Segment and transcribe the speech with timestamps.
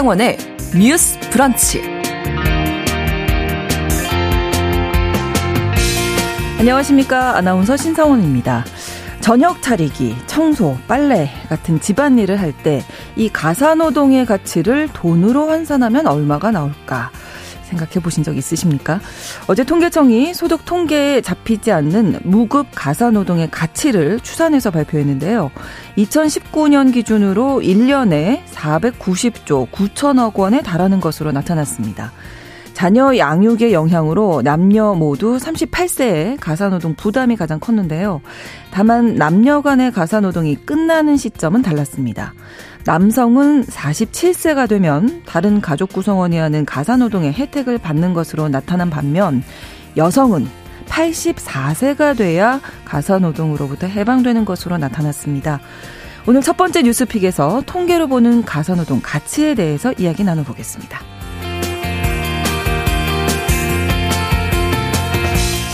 [0.00, 0.38] 신성원의
[0.78, 1.82] 뉴스 브런치.
[6.58, 7.36] 안녕하십니까.
[7.36, 8.64] 아나운서 신성원입니다.
[9.20, 12.82] 저녁 차리기, 청소, 빨래 같은 집안일을 할 때
[13.16, 17.10] 이 가사노동의 가치를 돈으로 환산하면 얼마가 나올까?
[17.70, 19.00] 생각해 보신 적 있으십니까?
[19.46, 25.50] 어제 통계청이 소득 통계에 잡히지 않는 무급 가사 노동의 가치를 추산해서 발표했는데요.
[25.96, 32.12] 2019년 기준으로 1년에 490조 9천억 원에 달하는 것으로 나타났습니다.
[32.80, 38.22] 자녀 양육의 영향으로 남녀 모두 38세에 가사노동 부담이 가장 컸는데요.
[38.70, 42.32] 다만 남녀 간의 가사노동이 끝나는 시점은 달랐습니다.
[42.84, 49.42] 남성은 47세가 되면 다른 가족 구성원이 하는 가사노동의 혜택을 받는 것으로 나타난 반면
[49.96, 50.48] 여성은
[50.86, 55.60] 84세가 돼야 가사노동으로부터 해방되는 것으로 나타났습니다.
[56.26, 61.19] 오늘 첫 번째 뉴스픽에서 통계로 보는 가사노동 가치에 대해서 이야기 나눠보겠습니다.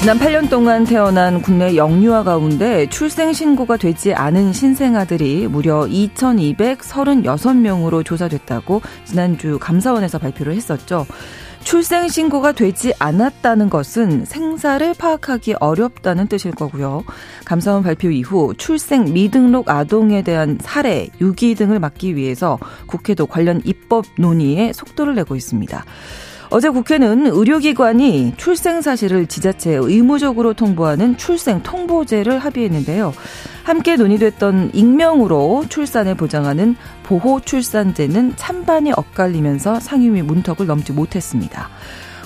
[0.01, 8.83] 지난 8년 동안 태어난 국내 영유아 가운데 출생 신고가 되지 않은 신생아들이 무려 2,236명으로 조사됐다고
[9.05, 11.05] 지난주 감사원에서 발표를 했었죠.
[11.67, 17.03] 출생 신고가 되지 않았다는 것은 생사를 파악하기 어렵다는 뜻일 거고요.
[17.45, 24.05] 감사원 발표 이후 출생 미등록 아동에 대한 살해, 유기 등을 막기 위해서 국회도 관련 입법
[24.17, 25.85] 논의에 속도를 내고 있습니다.
[26.51, 33.13] 어제 국회는 의료기관이 출생 사실을 지자체에 의무적으로 통보하는 출생 통보제를 합의했는데요.
[33.65, 41.69] 함께 논의됐던 익명으로 출산을 보장하는 보호 출산제는 찬반이 엇갈리면서 상임위 문턱을 넘지 못했습니다.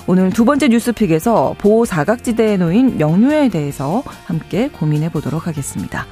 [0.07, 6.05] 오늘 두 번째 뉴스픽에서 보호 사각지대에 놓인 명료에 대해서 함께 고민해 보도록 하겠습니다.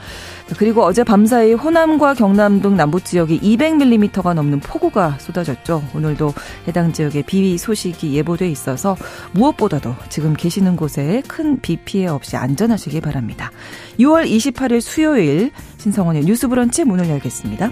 [0.57, 5.83] 그리고 어제 밤사이 호남과 경남 등 남부 지역에 200mm가 넘는 폭우가 쏟아졌죠.
[5.94, 6.33] 오늘도
[6.67, 8.95] 해당 지역에 비 소식이 예보돼 있어서
[9.33, 13.51] 무엇보다도 지금 계시는 곳에 큰 비 피해 없이 안전하시기 바랍니다.
[13.99, 17.72] 6월 28일 수요일 신성원의 뉴스 브런치 문을 열겠습니다.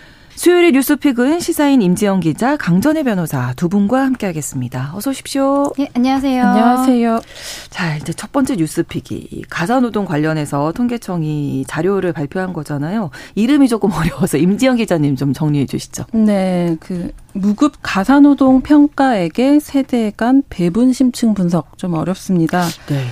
[0.41, 4.91] 수요일의 뉴스픽은 시사인 임지영 기자, 강전혜 변호사 두 분과 함께하겠습니다.
[4.95, 5.71] 어서 오십시오.
[5.77, 6.43] 예, 안녕하세요.
[6.43, 7.21] 안녕하세요.
[7.69, 13.11] 자, 이제 첫 번째 뉴스픽이 가사노동 관련해서 통계청이 자료를 발표한 거잖아요.
[13.35, 16.05] 이름이 조금 어려워서 임지영 기자님 좀 정리해 주시죠.
[16.11, 22.65] 네, 그 무급 가사노동 평가액의 세대 간 배분 심층 분석 좀 어렵습니다.
[22.87, 23.05] 네.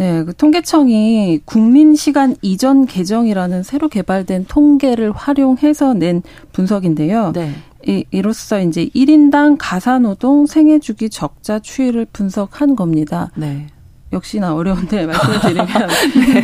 [0.00, 6.22] 네, 그 통계청이 국민 시간 이전 계정이라는 새로 개발된 통계를 활용해서 낸
[6.52, 7.32] 분석인데요.
[7.34, 7.50] 네.
[7.86, 13.30] 이, 이로써 이제 1인당 가사노동 생애 주기 적자 추이를 분석한 겁니다.
[13.36, 13.66] 네.
[14.12, 15.66] 역시나 어려운데 말씀을 드리면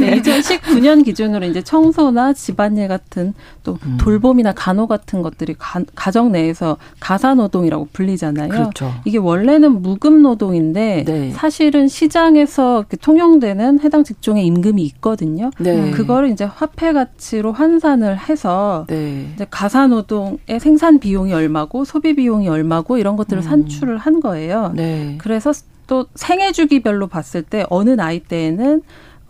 [0.00, 0.21] 네.
[0.21, 3.34] 2019년 기준으로 이제 청소나 집안일 같은
[3.65, 3.97] 또 음.
[3.99, 8.49] 돌봄이나 간호 같은 것들이 가, 가정 내에서 가사 노동이라고 불리잖아요.
[8.49, 8.93] 그렇죠.
[9.04, 11.31] 이게 원래는 무급 노동인데 네.
[11.32, 15.50] 사실은 시장에서 통용되는 해당 직종의 임금이 있거든요.
[15.59, 15.91] 네.
[15.91, 19.28] 그거를 이제 화폐 가치로 환산을 해서 네.
[19.34, 23.48] 이제 가사 노동의 생산 비용이 얼마고 소비 비용이 얼마고 이런 것들을 음.
[23.48, 24.72] 산출을 한 거예요.
[24.75, 25.16] 네.
[25.19, 25.53] 그래서
[25.86, 28.82] 또 생애 주기별로 봤을 때 어느 나이 대에는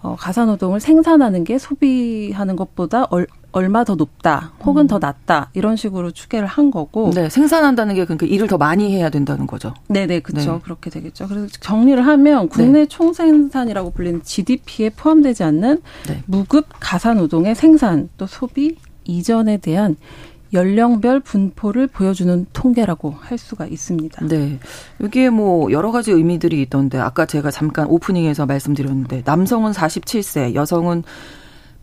[0.03, 4.87] 어, 가사노동을 생산하는 게 소비하는 것보다 얼, 얼마 더 높다, 혹은 음.
[4.87, 7.11] 더 낮다 이런 식으로 추계를 한 거고.
[7.15, 9.73] 네, 생산한다는 게 그러니까 일을 더 많이 해야 된다는 거죠.
[9.89, 10.53] 네, 네, 그렇죠.
[10.53, 10.61] 네.
[10.63, 11.27] 그렇게 되겠죠.
[11.27, 12.87] 그래서 정리를 하면 국내 네.
[12.87, 16.23] 총생산이라고 불리는 GDP에 포함되지 않는 네.
[16.27, 19.97] 무급 가사노동의 생산 또 소비 이전에 대한
[20.57, 24.27] 연령별 분포를 보여주는 통계라고 할 수가 있습니다.
[24.27, 24.59] 네.
[25.01, 31.05] 여기에 뭐 여러 가지 의미들이 있던데 아까 제가 잠깐 오프닝에서 말씀드렸는데 남성은 47세, 여성은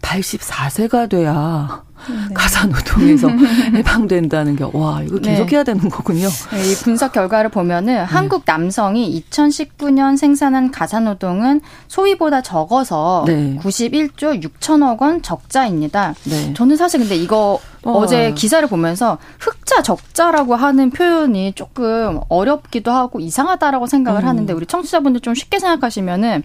[0.03, 2.33] 84세가 돼야 네.
[2.33, 3.29] 가사 노동에서
[3.73, 5.31] 해방된다는 게, 와, 이거 네.
[5.31, 5.55] 계속 네.
[5.55, 6.27] 해야 되는 거군요.
[6.51, 7.99] 네, 이 분석 결과를 보면은 네.
[7.99, 16.13] 한국 남성이 2019년 생산한 가사 노동은 소비보다 적어서 91조 6천억 원 적자입니다.
[16.55, 18.05] 저는 사실 근데 이거 어.
[18.05, 24.27] 제 기사를 보면서 흑자 적자라고 하는 표현이 조금 어렵기도 하고 이상하다라고 생각을 음.
[24.27, 26.43] 하는데 우리 청취자분들 좀 쉽게 생각하시면은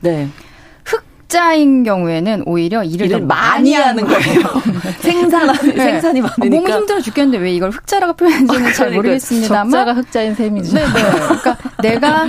[1.29, 4.41] 적자인 경우에는 오히려 일을, 일을 많이 하는 거예요.
[5.01, 5.75] 생산 네.
[5.77, 10.75] 생산이 많으니까 몸이 힘들어 죽겠는데 왜 이걸 흑자라고 표현하는지는 잘 그러니까 모르겠습니다만 적자가 흑자인 셈이죠.
[10.75, 10.91] 네, 네.
[10.93, 12.27] 그러니까 내가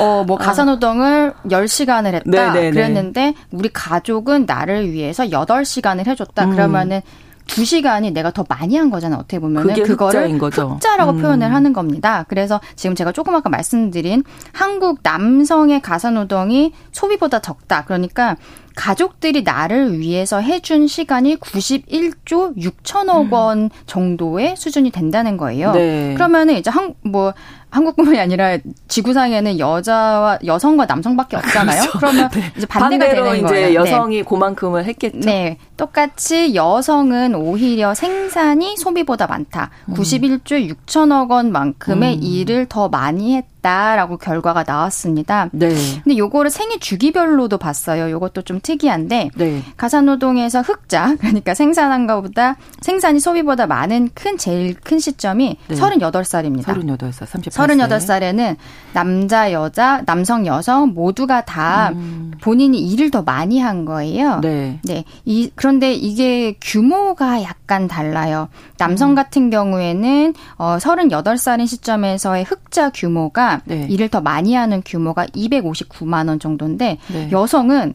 [0.00, 2.70] 어 뭐 가사 노동을 10시간을 했다 네네네.
[2.72, 6.44] 그랬는데 우리 가족은 나를 위해서 8시간을 해 줬다.
[6.46, 6.50] 음.
[6.50, 7.00] 그러면은
[7.48, 9.18] 두 시간이 내가 더 많이 한 거잖아요.
[9.18, 10.68] 어떻게 보면은 그거를 거죠.
[10.74, 11.22] 흑자라고 음.
[11.22, 12.24] 표현을 하는 겁니다.
[12.28, 14.22] 그래서 지금 제가 조금 아까 말씀드린
[14.52, 17.84] 한국 남성의 가사 노동이 소비보다 적다.
[17.84, 18.36] 그러니까
[18.76, 23.70] 가족들이 나를 위해서 해준 시간이 91조 6천억 원 음.
[23.86, 25.72] 정도의 수준이 된다는 거예요.
[25.72, 26.14] 네.
[26.14, 27.34] 그러면은 이제 한, 뭐,
[27.70, 28.56] 한국뿐만이 아니라
[28.86, 31.80] 지구상에는 여자와 여성과 남성밖에 없잖아요.
[31.80, 31.98] 그렇죠.
[31.98, 32.52] 그러면 네.
[32.56, 33.66] 이제 반대가 되는 이제 거예요.
[33.68, 33.74] 네.
[33.74, 34.22] 여성이 네.
[34.22, 35.18] 그만큼을 했겠죠.
[35.20, 39.70] 네, 똑같이 여성은 오히려 생산이 소비보다 많다.
[39.86, 39.94] 음.
[39.94, 42.22] 91조 6천억 원만큼의 음.
[42.22, 43.58] 일을 더 많이 했다.
[43.58, 45.48] 있다라고 결과가 나왔습니다.
[45.52, 45.74] 네.
[46.02, 48.10] 근데 요거를 생애 주기별로도 봤어요.
[48.10, 49.62] 요것도 좀 특이한데 네.
[49.76, 55.74] 가사노동에서 흑자 그러니까 생산한 것보다 생산이 소비보다 많은 큰 제일 큰 시점이 네.
[55.74, 56.64] 38살입니다.
[56.64, 57.50] 38살, 38세.
[57.50, 58.56] 38살에는
[58.92, 62.32] 남자, 여자, 남성, 여성 모두가 다 음.
[62.40, 64.40] 본인이 일을 더 많이 한 거예요.
[64.40, 64.80] 네.
[64.84, 65.04] 네.
[65.24, 68.48] 이 그런 데 이게 규모가 약간 달라요.
[68.78, 69.14] 남성 음.
[69.14, 73.86] 같은 경우에는 어 38살인 시점에서의 흑자 규모가 네.
[73.90, 77.28] 일을 더 많이 하는 규모가 259만 원 정도인데 네.
[77.30, 77.94] 여성은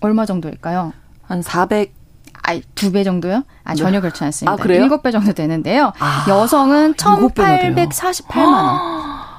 [0.00, 0.92] 얼마 정도일까요?
[1.22, 1.92] 한 400.
[2.46, 3.42] 아, 두 배 정도요?
[3.64, 4.52] 아, 전혀 그렇지 않습니다.
[4.52, 4.84] 아, 그래요?
[4.88, 5.92] 7배 정도 되는데요.
[5.98, 8.78] 아, 여성은 1,848만 원.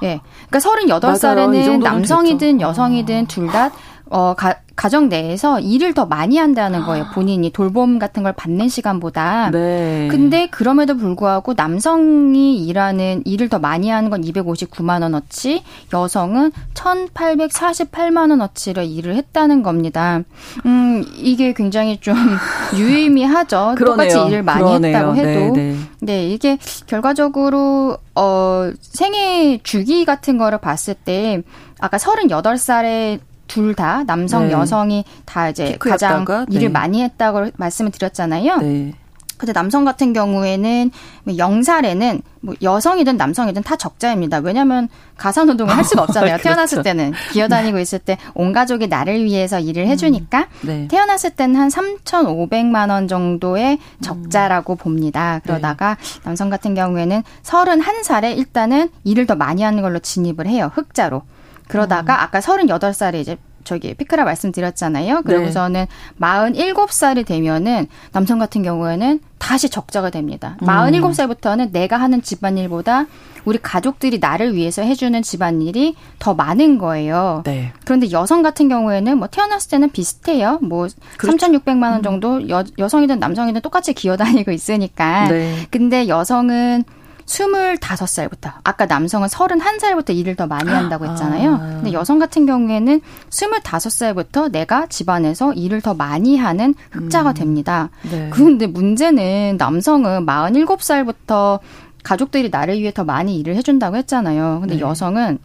[0.03, 0.19] 예.
[0.49, 3.69] 그러니까 38살에는 남성이든 여성이든 둘 다
[4.15, 7.07] 어, 가, 가정 내에서 일을 더 많이 한다는 거예요.
[7.13, 9.51] 본인이 돌봄 같은 걸 받는 시간보다.
[9.51, 10.07] 네.
[10.09, 18.85] 근데 그럼에도 불구하고 남성이 일하는 일을 더 많이 하는 건 259만 원어치, 여성은 1,848만 원어치를
[18.85, 20.21] 일을 했다는 겁니다.
[20.65, 22.15] 음, 이게 굉장히 좀
[22.73, 23.75] 유의미하죠.
[23.77, 24.95] 똑같이 일을 많이 그러네요.
[24.95, 25.55] 했다고 해도.
[25.55, 25.75] 네, 네.
[25.99, 26.57] 네, 이게
[26.87, 31.41] 결과적으로 어 생애 주기 같은 거를 봤을 때
[31.81, 34.53] 아까 38살에 둘 다 남성 네.
[34.53, 36.45] 여성이 다 이제 가장 네.
[36.51, 38.57] 일을 많이 했다고 말씀을 드렸잖아요.
[38.57, 38.93] 네.
[39.37, 40.91] 근데 남성 같은 경우에는
[41.25, 44.37] 뭐 영살에는 뭐 여성이든 남성이든 다 적자입니다.
[44.37, 44.87] 왜냐하면
[45.17, 46.37] 가사 노동을 할 수가 없잖아요.
[46.37, 46.43] 그렇죠.
[46.43, 47.81] 태어났을 때는 기어다니고 네.
[47.81, 50.67] 있을 때 온 가족이 나를 위해서 일을 해주니까 음.
[50.67, 50.87] 네.
[50.87, 54.77] 태어났을 때는 한 3,500만 원 정도의 적자라고 음.
[54.77, 55.41] 봅니다.
[55.43, 56.19] 그러다가 네.
[56.23, 60.71] 남성 같은 경우에는 31살에 일단은 일을 더 많이 하는 걸로 진입을 해요.
[60.73, 61.23] 흑자로.
[61.67, 62.19] 그러다가 음.
[62.19, 65.23] 아까 38살에 이제 저기 피크라 말씀드렸잖아요.
[65.23, 65.87] 그러고서는
[66.19, 66.21] 네.
[66.21, 70.55] 47살이 되면은 남성 같은 경우에는 다시 적자가 됩니다.
[70.61, 70.67] 음.
[70.67, 73.07] 47살부터는 내가 하는 집안일보다
[73.43, 77.43] 우리 가족들이 나를 위해서 해주는 집안일이 더 많은 거예요.
[77.45, 77.73] 네.
[77.83, 80.59] 그런데 여성 같은 경우에는 뭐 태어났을 때는 비슷해요.
[80.61, 80.87] 뭐
[81.17, 81.37] 그렇죠.
[81.47, 82.03] 3,600만 원 음.
[82.03, 85.27] 정도 여, 여성이든 남성이든 똑같이 기어다니고 있으니까.
[85.27, 85.67] 네.
[85.69, 86.83] 근데 여성은
[87.25, 91.53] 스물다섯 살부터 아까 남성은 서른한 살부터 일을 더 많이 한다고 했잖아요.
[91.55, 91.57] 아.
[91.57, 97.33] 근데 여성 같은 경우에는 스물다섯 살부터 내가 집안에서 일을 더 많이 하는 흑자가 음.
[97.33, 97.89] 됩니다.
[98.09, 98.29] 네.
[98.31, 101.59] 그런데 문제는 남성은 마흔일곱 살부터
[102.03, 104.59] 가족들이 나를 위해 더 많이 일을 해준다고 했잖아요.
[104.61, 104.81] 근데 네.
[104.81, 105.39] 여성은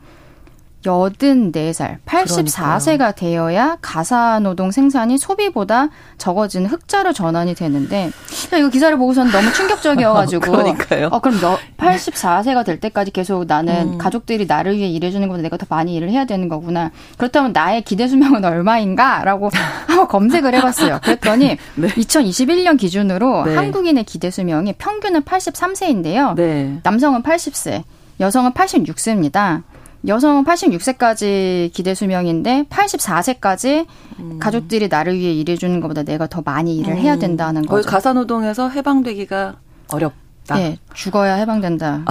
[0.87, 8.11] 여든 네 살 84세가 되어야 가사노동 생산이 소비보다 적어지는 흑자로 전환이 되는데,
[8.57, 10.41] 이거 기사를 보고서는 너무 충격적이어가지고.
[10.51, 11.09] 그러니까요.
[11.13, 13.99] 어, 그럼 너 84세가 될 때까지 계속 나는 음.
[13.99, 16.91] 가족들이 나를 위해 일해주는 것보다 내가 더 많이 일을 해야 되는 거구나.
[17.19, 19.23] 그렇다면 나의 기대 수명은 얼마인가?
[19.25, 19.51] 라고
[19.87, 21.01] 한번 검색을 해봤어요.
[21.03, 21.89] 그랬더니, 네.
[21.89, 23.55] 2021년 기준으로 네.
[23.55, 26.35] 한국인의 기대 수명이 평균은 83세인데요.
[26.35, 26.81] 네.
[26.83, 27.83] 남성은 80세,
[28.19, 29.63] 여성은 86세입니다.
[30.07, 33.87] 여성은 86세까지 기대 수명인데 84세까지
[34.19, 34.39] 음.
[34.39, 37.19] 가족들이 나를 위해 일해주는 것보다 내가 더 많이 일을 해야 음.
[37.19, 37.71] 된다는 거죠.
[37.71, 39.57] 거의 가사노동에서 해방되기가
[39.93, 40.57] 어렵다.
[40.57, 42.05] 네, 죽어야 해방된다.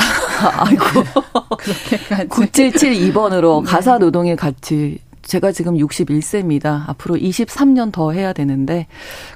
[0.57, 0.83] 아이고.
[1.57, 2.27] 그렇게까지.
[2.27, 6.85] 9772번으로 가사노동의 가치 제가 지금 61세입니다.
[6.87, 8.87] 앞으로 23년 더 해야 되는데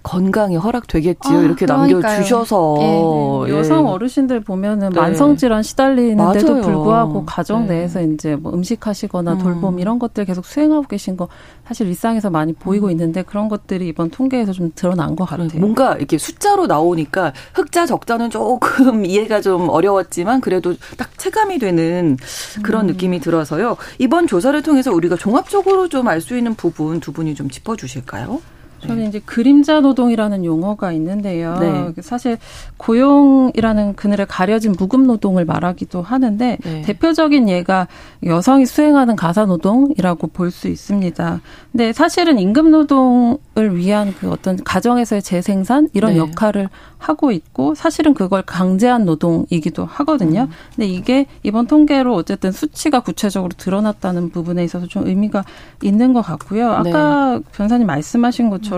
[0.01, 1.37] 건강이 허락되겠지요.
[1.37, 3.57] 아, 이렇게 남겨주셔서 예, 네.
[3.59, 4.99] 여성 어르신들 보면은 네.
[4.99, 6.61] 만성 질환 시달리는데도.
[6.61, 7.75] 불구하고 가정 네.
[7.75, 9.37] 내에서 이제 뭐 음식하시거나 음.
[9.37, 11.27] 돌봄 이런 것들 계속 수행하고 계신 거
[11.67, 12.91] 사실 일상에서 많이 보이고 음.
[12.91, 15.47] 있는데 그런 것들이 이번 통계에서 좀 드러난 것 같아요.
[15.59, 22.17] 뭔가 이렇게 숫자로 나오니까 흑자 적자는 조금 이해가 좀 어려웠지만 그래도 딱 체감이 되는
[22.63, 22.87] 그런 음.
[22.87, 23.77] 느낌이 들어서요.
[23.99, 28.41] 이번 조사를 통해서 우리가 종합적으로 좀 알 수 있는 부분 두 분이 좀 짚어주실까요?
[28.87, 31.57] 저는 이제 그림자 노동이라는 용어가 있는데요.
[31.59, 31.93] 네.
[32.01, 32.37] 사실
[32.77, 36.81] 고용이라는 그늘에 가려진 무급 노동을 말하기도 하는데 네.
[36.83, 37.87] 대표적인 예가
[38.25, 41.41] 여성이 수행하는 가사 노동이라고 볼 수 있습니다.
[41.71, 46.19] 근데 사실은 임금 노동을 위한 그 어떤 가정에서의 재생산 이런 네.
[46.19, 50.41] 역할을 하고 있고 사실은 그걸 강제한 노동이기도 하거든요.
[50.43, 50.49] 음.
[50.75, 55.43] 근데 이게 이번 통계로 어쨌든 수치가 구체적으로 드러났다는 부분에 있어서 좀 의미가
[55.81, 56.71] 있는 것 같고요.
[56.71, 57.43] 아까 네.
[57.51, 58.72] 변사님 말씀하신 것처럼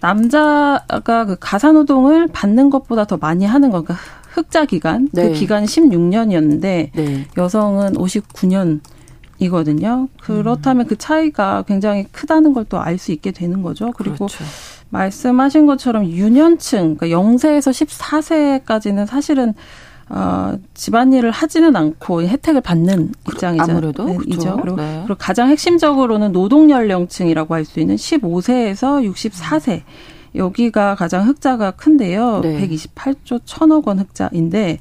[0.00, 5.28] 남자가 그 가사 노동을 받는 것보다 더 많이 하는 거가 그러니까 흑자 기간 그 네.
[5.28, 7.26] 그 기간 16년이었는데 네.
[7.36, 8.80] 여성은 59년
[9.38, 10.08] 이거든요.
[10.20, 10.88] 그렇다면 음.
[10.88, 13.90] 그 차이가 굉장히 크다는 걸 또 알 수 있게 되는 거죠.
[13.96, 14.44] 그리고 그렇죠.
[14.90, 17.70] 말씀하신 것처럼 유년층, 그러니까 0세에서
[18.60, 19.54] 14세까지는 사실은
[20.12, 23.62] 어, 집안일을 하지는 않고 혜택을 받는 입장이죠.
[23.62, 24.56] 아무래도 네, 그렇죠.
[24.60, 25.02] 그리고, 네.
[25.06, 29.82] 그리고 가장 핵심적으로는 노동 연령층이라고 할 수 있는 15세에서 64세.
[30.34, 32.40] 여기가 가장 흑자가 큰데요.
[32.42, 32.66] 네.
[32.68, 34.78] 128조 1000억 원 흑자인데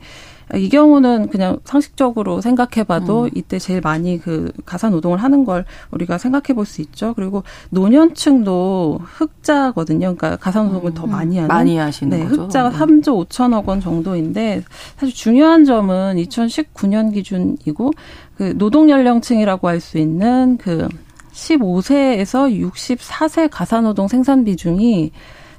[0.55, 3.29] 이 경우는 그냥 상식적으로 생각해봐도 음.
[3.35, 7.13] 이때 제일 많이 그 가사 노동을 하는 걸 우리가 생각해볼 수 있죠.
[7.13, 10.15] 그리고 노년층도 흑자거든요.
[10.15, 10.93] 그러니까 가사 노동을 음.
[10.93, 12.43] 더 많이 하는 많이 하시는 네, 거죠.
[12.43, 12.77] 흑자가 네.
[12.77, 14.63] 3조 5천억 원 정도인데
[14.97, 17.91] 사실 중요한 점은 2019년 기준이고
[18.35, 20.87] 그 노동 연령층이라고 할 수 있는 그
[21.31, 25.11] 15세에서 64세 가사 노동 생산 비중이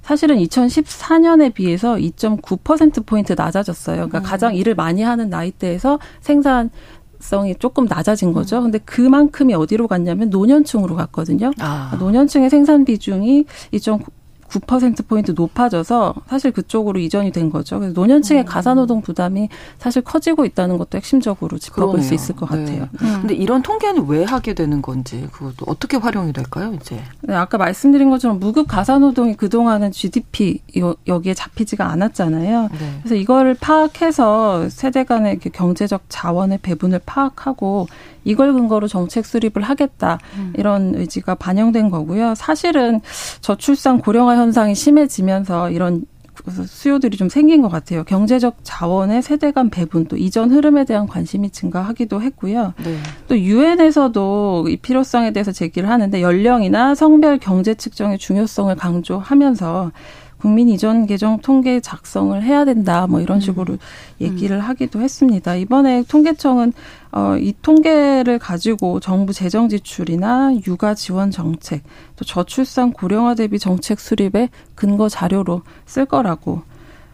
[0.03, 3.97] 사실은 2014년에 비해서 2.9%포인트 낮아졌어요.
[3.97, 4.23] 그러니까 음.
[4.23, 6.71] 가장 일을 많이 하는 나이대에서 생산
[7.19, 8.59] 성이 조금 낮아진 거죠.
[8.59, 8.63] 음.
[8.65, 11.53] 근데 그만큼이 어디로 갔냐면 노년층으로 갔거든요.
[11.59, 11.97] 아.
[11.99, 14.20] 노년층의 생산 비중이 2.9
[14.51, 17.79] 9%포인트 높아져서 사실 그쪽으로 이전이 된 거죠.
[17.79, 18.47] 그래서 노년층의 음.
[18.47, 22.09] 가사노동 부담이 사실 커지고 있다는 것도 핵심적으로 짚어볼 그러네요.
[22.09, 22.65] 수 있을 것 네.
[22.65, 22.89] 같아요.
[23.03, 23.19] 음.
[23.21, 27.01] 근데 이런 통계는 왜 하게 되는 건지 그것도 어떻게 활용이 될까요, 이제?
[27.23, 30.61] 네, 아까 말씀드린 것처럼 무급 가사노동이 그동안은 GDP
[31.07, 32.69] 여기에 잡히지가 않았잖아요.
[32.73, 32.99] 네.
[33.03, 37.89] 그래서 이거를 파악해서 세대 간의 경제적 자원의 배분을 파악하고
[38.25, 40.53] 이걸 근거로 정책 수립을 하겠다 음.
[40.57, 42.35] 이런 의지가 반영된 거고요.
[42.35, 43.01] 사실은
[43.41, 46.05] 저출산 고령화 현상이 심해지면서 이런
[46.67, 48.03] 수요들이 좀 생긴 것 같아요.
[48.05, 52.73] 경제적 자원의 세대 간 배분 또 이전 흐름에 대한 관심이 증가하기도 했고요.
[52.83, 52.97] 네.
[53.29, 59.93] 또 유엔에서도 이 필요성에 대해서 제기를 하는데 연령이나 성별 경제 측정의 중요성을 강조하면서
[60.41, 63.41] 국민 이전 계정 통계 작성을 해야 된다 뭐 이런 음.
[63.41, 63.79] 식으로 음.
[64.21, 65.55] 얘기를 하기도 했습니다.
[65.55, 66.73] 이번에 통계청은
[67.13, 71.83] 어, 이 통계를 가지고 정부 재정 지출이나 육아 지원 정책,
[72.17, 76.63] 또 저출산 고령화 대비 정책 수립의 근거 자료로 쓸 거라고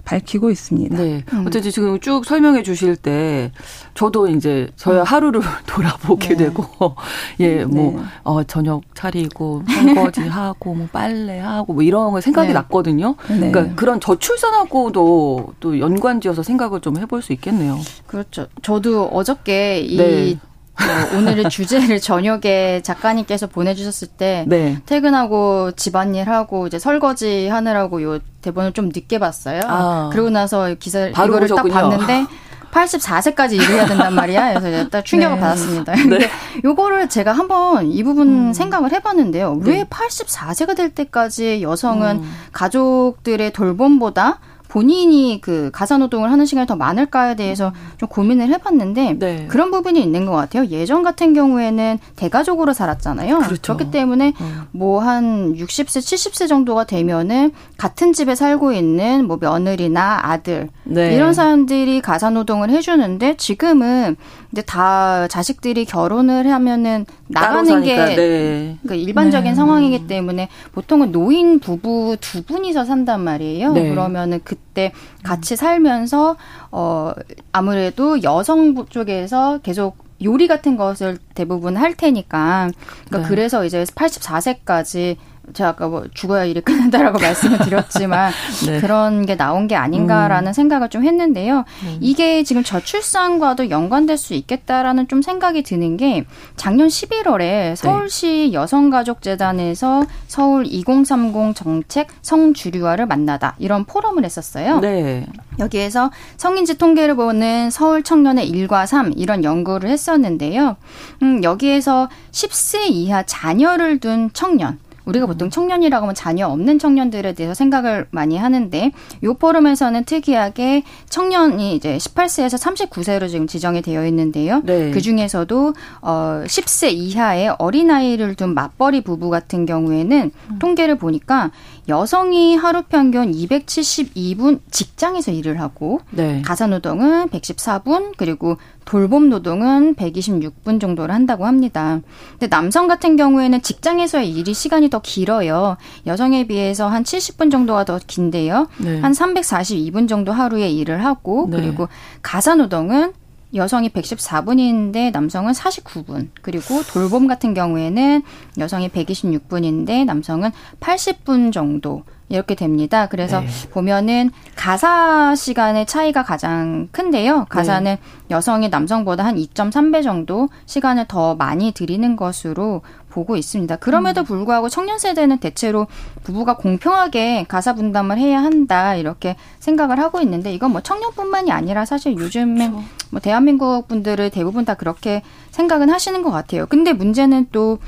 [0.06, 0.96] 밝히고 있습니다.
[0.96, 1.24] 네.
[1.32, 1.44] 음.
[1.46, 3.50] 어쨌든 지금 쭉 설명해 주실 때
[3.94, 5.04] 저도 이제 저의 음.
[5.04, 6.36] 하루를 돌아보게 네.
[6.36, 6.64] 되고
[7.40, 8.02] 예, 뭐 네.
[8.22, 12.54] 어, 저녁 차리고 설거지 하고 뭐 빨래 하고 뭐 이런 거 생각이 네.
[12.54, 13.16] 났거든요.
[13.28, 13.50] 네.
[13.50, 17.78] 그러니까 그런 저출산하고도 또 연관지어서 생각을 좀 해볼 수 있겠네요.
[18.06, 18.46] 그렇죠.
[18.62, 20.38] 저도 어저께 이
[20.78, 21.14] 네.
[21.14, 24.78] 어, 오늘의 주제를 저녁에 작가님께서 보내주셨을 때 네.
[24.86, 29.62] 퇴근하고 집안일 하고 이제 설거지 하느라고 요 대본을 좀 늦게 봤어요.
[29.66, 30.10] 아.
[30.12, 31.48] 그러고 나서 기사 이거를.
[31.48, 32.26] 딱 봤는데
[32.76, 34.60] 84세까지 일을 해야 된단 말이야.
[34.60, 35.40] 그래서 딱 충격을 네.
[35.40, 35.94] 받았습니다.
[35.94, 36.02] 네.
[36.02, 36.30] 근데
[36.62, 38.52] 요거를 제가 한번 이 부분 음.
[38.52, 39.60] 생각을 해봤는데요.
[39.62, 42.32] 왜 84세가 될 때까지 여성은 음.
[42.52, 47.92] 가족들의 돌봄보다 본인이 그 가사 노동을 하는 시간이 더 많을까에 대해서 음.
[47.98, 49.46] 좀 고민을 해봤는데 네.
[49.48, 50.66] 그런 부분이 있는 것 같아요.
[50.66, 53.38] 예전 같은 경우에는 대가족으로 살았잖아요.
[53.38, 53.76] 그렇죠.
[53.76, 54.62] 그렇기 때문에 음.
[54.72, 61.14] 뭐한 60세, 70세 정도가 되면은 같은 집에 살고 있는 뭐 며느리나 아들 네.
[61.14, 64.16] 이런 사람들이 가사 노동을 해주는데 지금은
[64.52, 68.78] 이제 다 자식들이 결혼을 하면은 나가는 게 네.
[68.82, 69.54] 그러니까 일반적인 네.
[69.54, 73.72] 상황이기 때문에 보통은 노인 부부 두 분이서 산단 말이에요.
[73.72, 73.90] 네.
[73.90, 74.92] 그러면은 그때
[75.22, 76.36] 같이 살면서
[76.70, 77.12] 어
[77.52, 82.70] 아무래도 여성 쪽에서 계속 요리 같은 것을 대부분 할 테니까
[83.06, 83.28] 그러니까 네.
[83.28, 85.16] 그래서 이제 84세까지
[85.52, 88.32] 제가 아까 뭐 죽어야 일이 끝난다라고 말씀을 드렸지만
[88.66, 88.80] 네.
[88.80, 90.52] 그런 게 나온 게 아닌가라는 음.
[90.52, 91.64] 생각을 좀 했는데요.
[91.84, 91.98] 음.
[92.00, 96.24] 이게 지금 저출산과도 연관될 수 있겠다라는 좀 생각이 드는 게
[96.56, 98.52] 작년 11월에 서울시 네.
[98.52, 104.80] 여성가족재단에서 서울 2030 정책 성주류화를 만나다 이런 포럼을 했었어요.
[104.80, 105.26] 네.
[105.58, 110.76] 여기에서 성인지 통계를 보는 서울 청년의 1과 3 이런 연구를 했었는데요.
[111.22, 117.54] 음, 여기에서 10세 이하 자녀를 둔 청년 우리가 보통 청년이라고 하면 자녀 없는 청년들에 대해서
[117.54, 124.60] 생각을 많이 하는데 요 포럼에서는 특이하게 청년이 이제 18세에서 39세로 지금 지정이 되어 있는데요.
[124.64, 124.90] 네.
[124.90, 130.58] 그 중에서도 어 10세 이하의 어린아이를 둔 맞벌이 부부 같은 경우에는 음.
[130.58, 131.50] 통계를 보니까
[131.88, 136.42] 여성이 하루 평균 272분 직장에서 일을 하고 네.
[136.42, 142.00] 가사 노동은 114분 그리고 돌봄 노동은 126분 정도를 한다고 합니다.
[142.30, 145.76] 근데 남성 같은 경우에는 직장에서의 일이 시간이 더 길어요.
[146.06, 148.68] 여성에 비해서 한 70분 정도가 더 긴데요.
[148.78, 149.00] 네.
[149.00, 151.56] 한 342분 정도 하루에 일을 하고 네.
[151.58, 151.88] 그리고
[152.22, 153.12] 가사 노동은
[153.54, 156.28] 여성이 114분인데 남성은 49분.
[156.40, 158.22] 그리고 돌봄 같은 경우에는
[158.58, 162.04] 여성이 126분인데 남성은 80분 정도.
[162.28, 163.06] 이렇게 됩니다.
[163.06, 163.46] 그래서 네.
[163.70, 167.46] 보면은 가사 시간의 차이가 가장 큰데요.
[167.48, 167.98] 가사는 네.
[168.30, 173.76] 여성이 남성보다 한 2.3배 정도 시간을 더 많이 들이는 것으로 보고 있습니다.
[173.76, 174.24] 그럼에도 음.
[174.24, 175.86] 불구하고 청년 세대는 대체로
[176.24, 182.16] 부부가 공평하게 가사 분담을 해야 한다 이렇게 생각을 하고 있는데 이건 뭐 청년뿐만이 아니라 사실
[182.18, 182.84] 요즘에 그렇죠.
[183.10, 186.66] 뭐 대한민국 분들을 대부분 다 그렇게 생각은 하시는 것 같아요.
[186.66, 187.78] 근데 문제는 또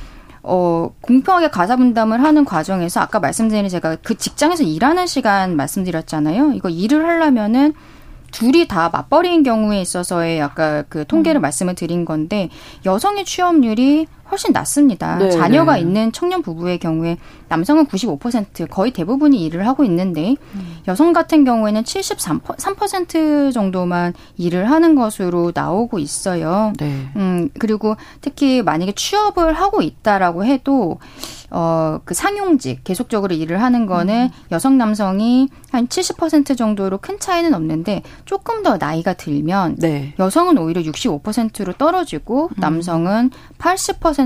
[0.49, 6.53] 어, 공평하게 가사 분담을 하는 과정에서 아까 말씀드린 제가 그 직장에서 일하는 시간 말씀드렸잖아요.
[6.53, 7.75] 이거 일을 하려면은
[8.31, 11.43] 둘이 다 맞벌이인 경우에 있어서의 아까 그 통계를 음.
[11.43, 12.49] 말씀을 드린 건데
[12.85, 15.19] 여성의 취업률이 훨씬 낮습니다.
[15.19, 15.81] 네, 자녀가 네.
[15.81, 17.17] 있는 청년 부부의 경우에
[17.49, 20.77] 남성은 95% 거의 대부분이 일을 하고 있는데 음.
[20.87, 26.73] 여성 같은 경우에는 73% 정도만 일을 하는 것으로 나오고 있어요.
[26.79, 27.09] 네.
[27.17, 30.99] 음, 그리고 특히 만약에 취업을 하고 있다라고 해도
[31.51, 34.29] 어, 그 상용직 계속적으로 일을 하는 거는 음.
[34.53, 40.13] 여성 남성이 한 70% 정도로 큰 차이는 없는데 조금 더 나이가 들면 네.
[40.19, 42.55] 여성은 오히려 65%로 떨어지고 음.
[42.59, 44.18] 남성은 80%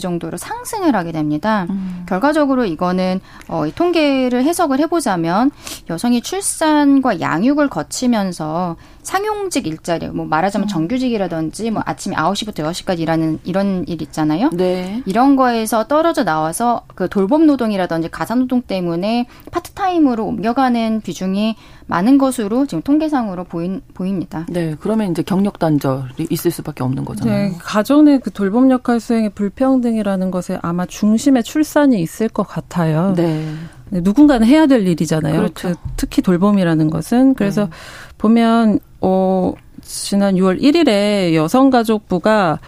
[0.00, 1.66] 정도로 상승을 하게 됩니다.
[1.70, 2.04] 음.
[2.08, 5.50] 결과적으로 이거는 어, 이 통계를 해석을 해보자면
[5.90, 10.68] 여성이 출산과 양육을 거치면서 상용직 일자리, 뭐 말하자면 음.
[10.68, 14.50] 정규직이라든지 뭐 아침 9시부터 6시까지 일하는 이런 일 있잖아요.
[14.50, 15.02] 네.
[15.06, 21.56] 이런 거에서 떨어져 나와서 그 돌봄 노동이라든지 가사 노동 때문에 파트타임으로 옮겨가는 비중이
[21.86, 24.46] 많은 것으로 지금 통계상으로 보인, 보입니다.
[24.48, 24.76] 네.
[24.80, 27.50] 그러면 이제 경력 단절이 있을 수밖에 없는 거잖아요.
[27.50, 27.58] 네.
[27.58, 33.14] 가정의 그 돌봄 역할 수행의 불평등이라는 것에 아마 중심에 출산이 있을 것 같아요.
[33.16, 33.44] 네.
[33.90, 35.36] 네 누군가는 해야 될 일이잖아요.
[35.36, 35.68] 그렇죠.
[35.68, 37.70] 그 특히 돌봄이라는 것은 그래서 네.
[38.16, 42.60] 보면 어, 지난 6월 1일에 여성가족부가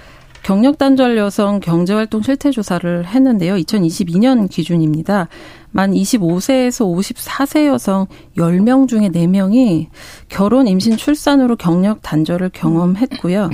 [0.43, 3.55] 경력 단절 여성 경제활동 실태 조사를 했는데요.
[3.55, 5.29] 2022년 기준입니다.
[5.71, 9.87] 만 25세에서 54세 여성 10명 중에 4명이
[10.29, 13.49] 결혼, 임신, 출산으로 경력 단절을 경험했고요.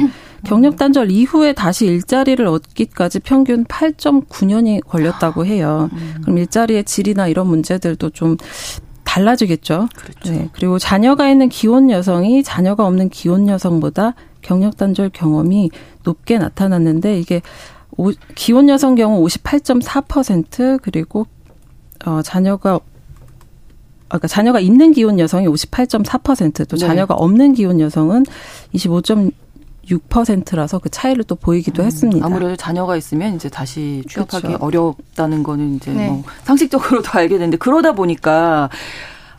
[0.44, 5.88] 경력 단절 이후에 다시 일자리를 얻기까지 평균 8.9년이 걸렸다고 해요.
[6.22, 8.36] 그럼 일자리의 질이나 이런 문제들도 좀
[9.10, 9.88] 달라지겠죠.
[9.96, 10.32] 그렇죠.
[10.32, 10.48] 네.
[10.52, 15.70] 그리고 자녀가 있는 기혼 여성이 자녀가 없는 기혼 여성보다 경력 단절 경험이
[16.04, 17.42] 높게 나타났는데 이게
[17.96, 21.26] 오, 기혼 여성 경우 58.4% 그리고
[22.06, 22.78] 어 자녀가
[24.08, 26.86] 아까 자녀가 있는 기혼 여성이 58.4%또 네.
[26.86, 28.24] 자녀가 없는 기혼 여성은
[29.90, 32.24] 6%라서 그 차이를 또 보이기도 음, 했습니다.
[32.24, 34.64] 아무래도 자녀가 있으면 이제 다시 취업하기 그렇죠.
[34.64, 36.08] 어렵다는 거는 이제 네.
[36.08, 38.70] 뭐 상식적으로도 알게 되는데 그러다 보니까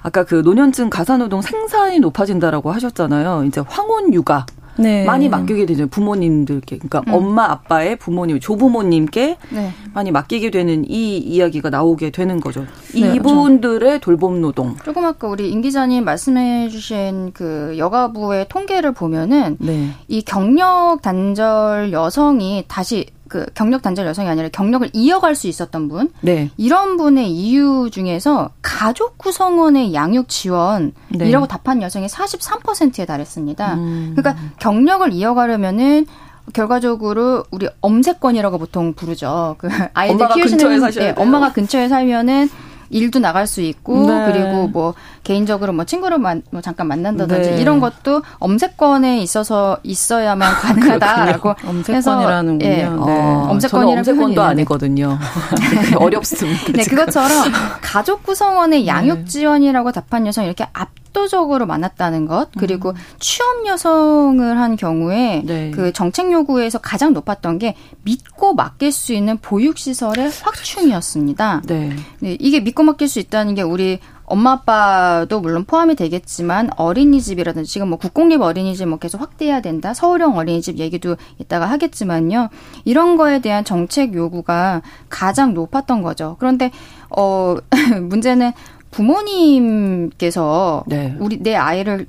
[0.04, 3.46] 아까 그 노년층 가사노동 생산이 높아진다라고 하셨잖아요.
[3.46, 4.46] 이제 황혼 육아.
[4.78, 5.06] 네.
[5.06, 7.14] 많이 맡기게 되죠 부모님들께 그러니까 음.
[7.14, 9.72] 엄마 아빠의 부모님 조부모님께 네.
[9.94, 14.00] 많이 맡기게 되는 이 이야기가 나오게 되는 거죠 네, 이분들의 그렇죠.
[14.00, 19.90] 돌봄 노동 조금 아까 우리 임 기자님 말씀해주신 그 여가부의 통계를 보면은 네.
[20.08, 26.12] 이 경력 단절 여성이 다시 그 경력 단절 여성이 아니라 경력을 이어갈 수 있었던 분,
[26.20, 26.52] 네.
[26.58, 31.48] 이런 분의 이유 중에서 가족 구성원의 양육 지원이라고 네.
[31.48, 33.74] 답한 여성이 43%에 달했습니다.
[33.76, 34.14] 음.
[34.18, 36.08] 그러니까 경력을 이어가려면은
[36.52, 39.56] 결과적으로 우리 엄세권이라고 보통 부르죠.
[39.58, 42.50] 그 아이들 키우시는 네, 엄마가 근처에 살면은
[42.92, 44.32] 일도 나갈 수 있고 네.
[44.32, 47.62] 그리고 뭐 개인적으로 뭐 친구를 만, 뭐 잠깐 만난다든지 네.
[47.62, 52.86] 이런 것도 엄세권에 있어서 있어야만 가능하다라고 엄세권이라는 예, 네.
[52.86, 55.18] 어, 엄세권이라는 엄세권도 아니거든요.
[55.98, 56.72] 어렵습니다.
[56.74, 57.52] 네, 그것처럼
[57.82, 59.26] 가족 구성원의 양육 네.
[59.26, 60.66] 지원이라고 답한 여성 이렇게
[61.12, 62.96] 압도적으로 많았다는 것 그리고 음.
[63.20, 65.72] 취업 여성을 한 경우에 네.
[65.72, 71.64] 그 정책 요구에서 가장 높았던 게 믿고 맡길 수 있는 보육 시설의 확충이었습니다.
[71.68, 71.96] 네.
[72.20, 72.38] 네.
[72.40, 77.98] 이게 믿고 맡길 수 있다는 게 우리 엄마 아빠도 물론 포함이 되겠지만 어린이집이라든지 지금 뭐
[77.98, 79.94] 국공립 어린이집 뭐 계속 확대해야 된다.
[79.94, 82.48] 서울형 어린이집 얘기도 이따가 하겠지만요.
[82.86, 86.38] 이런 거에 대한 정책 요구가 가장 높았던 거죠.
[86.40, 86.72] 그런데
[87.10, 87.58] 어
[88.02, 88.54] 문제는
[88.92, 91.16] 부모님께서 네.
[91.20, 92.06] 우리 내 아이를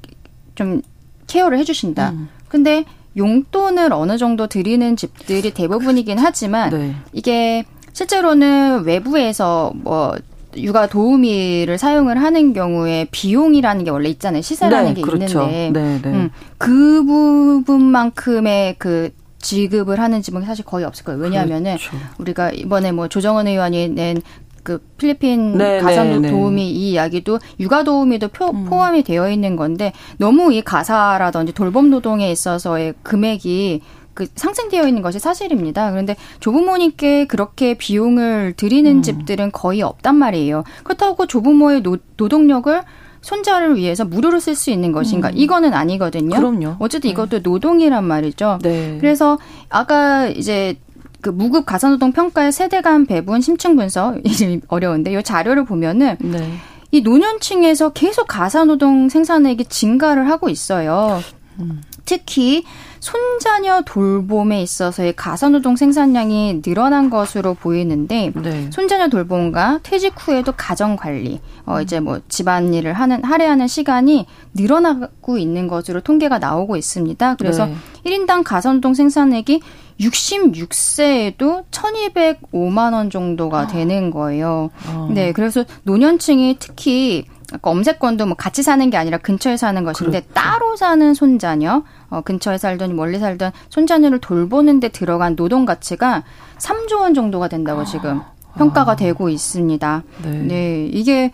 [0.54, 0.82] 좀
[1.26, 2.10] 케어를 해주신다.
[2.10, 2.28] 음.
[2.48, 2.84] 근데
[3.16, 6.94] 용돈을 어느 정도 드리는 집들이 대부분이긴 하지만 네.
[7.12, 10.14] 이게 실제로는 외부에서 뭐
[10.56, 14.42] 육아 도우미를 사용을 하는 경우에 비용이라는 게 원래 있잖아요.
[14.42, 15.42] 시세라는 네, 게 그렇죠.
[15.42, 16.08] 있는데 네, 네.
[16.08, 21.20] 음, 그 부분만큼의 그 지급을 하는 집은 사실 거의 없을 거예요.
[21.20, 21.96] 왜냐하면은 그렇죠.
[22.18, 24.22] 우리가 이번에 뭐 조정원 의원이 낸
[24.62, 28.64] 그 필리핀 네, 가산 네, 도우미 이 이야기도 육아 도우미도 표, 음.
[28.64, 33.82] 포함이 되어 있는 건데 너무 이 가사라든지 돌봄 노동에 있어서의 금액이
[34.14, 35.90] 그 상승되어 있는 것이 사실입니다.
[35.90, 39.02] 그런데 조부모님께 그렇게 비용을 드리는 음.
[39.02, 40.64] 집들은 거의 없단 말이에요.
[40.84, 42.82] 그렇다고 조부모의 노, 노동력을
[43.22, 45.28] 손자를 위해서 무료로 쓸 수 있는 것인가?
[45.28, 45.34] 음.
[45.36, 46.36] 이거는 아니거든요.
[46.36, 46.76] 그럼요.
[46.80, 47.12] 어쨌든 네.
[47.12, 48.58] 이것도 노동이란 말이죠.
[48.62, 48.98] 네.
[49.00, 50.76] 그래서 아까 이제
[51.22, 54.16] 그 무급 가사노동 평가의 세대 간 배분 심층 분석
[54.68, 56.52] 어려운데 이 자료를 보면은 네.
[56.90, 61.22] 이 노년층에서 계속 가사노동 생산액이 증가를 하고 있어요.
[61.60, 61.80] 음.
[62.04, 62.64] 특히
[63.02, 68.70] 손자녀 돌봄에 있어서의 가사노동 생산량이 늘어난 것으로 보이는데 네.
[68.70, 75.66] 손자녀 돌봄과 퇴직 후에도 가정 관리, 어 이제 뭐 집안일을 하는 할애하는 시간이 늘어나고 있는
[75.66, 77.34] 것으로 통계가 나오고 있습니다.
[77.40, 77.74] 그래서 네.
[78.06, 79.60] 1인당 가사노동 생산액이
[79.98, 83.66] 66세에도 1,205만 원 정도가 아.
[83.66, 84.70] 되는 거예요.
[84.86, 85.08] 아.
[85.12, 90.34] 네, 그래서 노년층이 특히 아까 엄세권도 뭐 같이 사는 게 아니라 근처에 사는 것인데 그렇죠.
[90.34, 96.22] 따로 사는 손자녀, 어, 근처에 살던 멀리 살던 손자녀를 돌보는데 들어간 노동 가치가
[96.58, 98.32] 3조 원 정도가 된다고 지금 아.
[98.56, 98.96] 평가가 아.
[98.96, 100.02] 되고 있습니다.
[100.24, 100.30] 네.
[100.30, 101.30] 네, 이게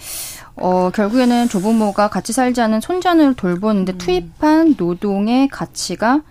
[0.56, 3.98] 어, 결국에는 조부모가 같이 살지 않은 손자녀를 돌보는데 음.
[3.98, 6.22] 투입한 노동의 가치가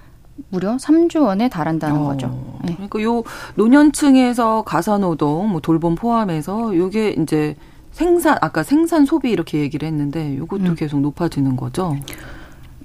[0.49, 2.03] 무려 3조 원에 달한다는 어.
[2.05, 2.59] 거죠.
[2.63, 2.73] 네.
[2.75, 3.23] 그러니까 요
[3.55, 7.55] 노년층에서 가사노동, 뭐 돌봄 포함해서 요게 이제
[7.97, 10.75] 생산 아까 생산 소비 이렇게 얘기를 했는데 요것도 음.
[10.75, 11.97] 계속 높아지는 거죠.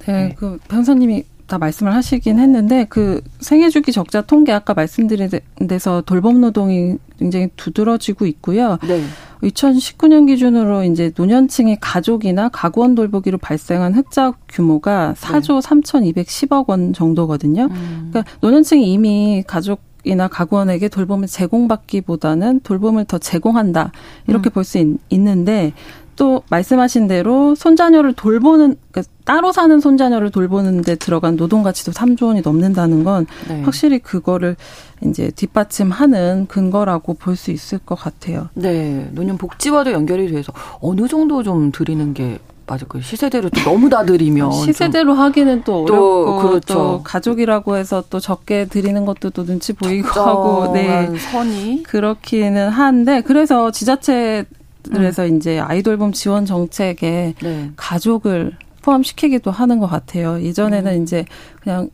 [0.07, 0.35] 네, 네.
[0.35, 5.29] 그 변호사님이 다 말씀을 하시긴 했는데 그 생애 주기 적자 통계 아까 말씀드린
[5.69, 8.79] 데서 돌봄 노동이 굉장히 두드러지고 있고요.
[8.89, 9.03] 네.
[9.43, 16.23] 2019년 기준으로 이제 노년층의 가족이나 가구원 돌보기로 발생한 흑자 규모가 4조 네.
[16.23, 17.65] 3,210억 원 정도거든요.
[17.65, 18.09] 음.
[18.11, 23.93] 그러니까 노년층이 이미 가족 이나 가구원에게 돌봄을 제공받기보다는 돌봄을 더 제공한다
[24.27, 24.53] 이렇게 음.
[24.53, 25.73] 볼수 있는데
[26.17, 32.43] 또 말씀하신 대로 손자녀를 돌보는 그러니까 따로 사는 손자녀를 돌보는데 들어간 노동 가치도 3조 원이
[32.43, 33.63] 넘는다는 건 네.
[33.63, 34.57] 확실히 그거를
[35.03, 38.51] 이제 뒷받침하는 근거라고 볼 수 있을 것 같아요.
[38.55, 42.39] 네, 노년 복지와도 연결이 돼서 어느 정도 좀 드리는 게
[42.73, 42.87] 맞아.
[42.89, 46.75] 그 시세대로 또 너무 다 드리면 시세대로 하기는 또 어렵고 또, 그렇죠.
[46.75, 53.21] 또 가족이라고 해서 또 적게 드리는 것도 또 눈치 보이고 하고 네 선이 그렇기는 한데
[53.21, 55.37] 그래서 지자체들에서 음.
[55.37, 57.71] 이제 아이돌봄 지원 정책에 네.
[57.77, 60.43] 가족을 포함시키기도 하는 것 같아요.
[60.43, 61.03] 예전에는 음.
[61.03, 61.27] 이제
[61.61, 61.91] 그냥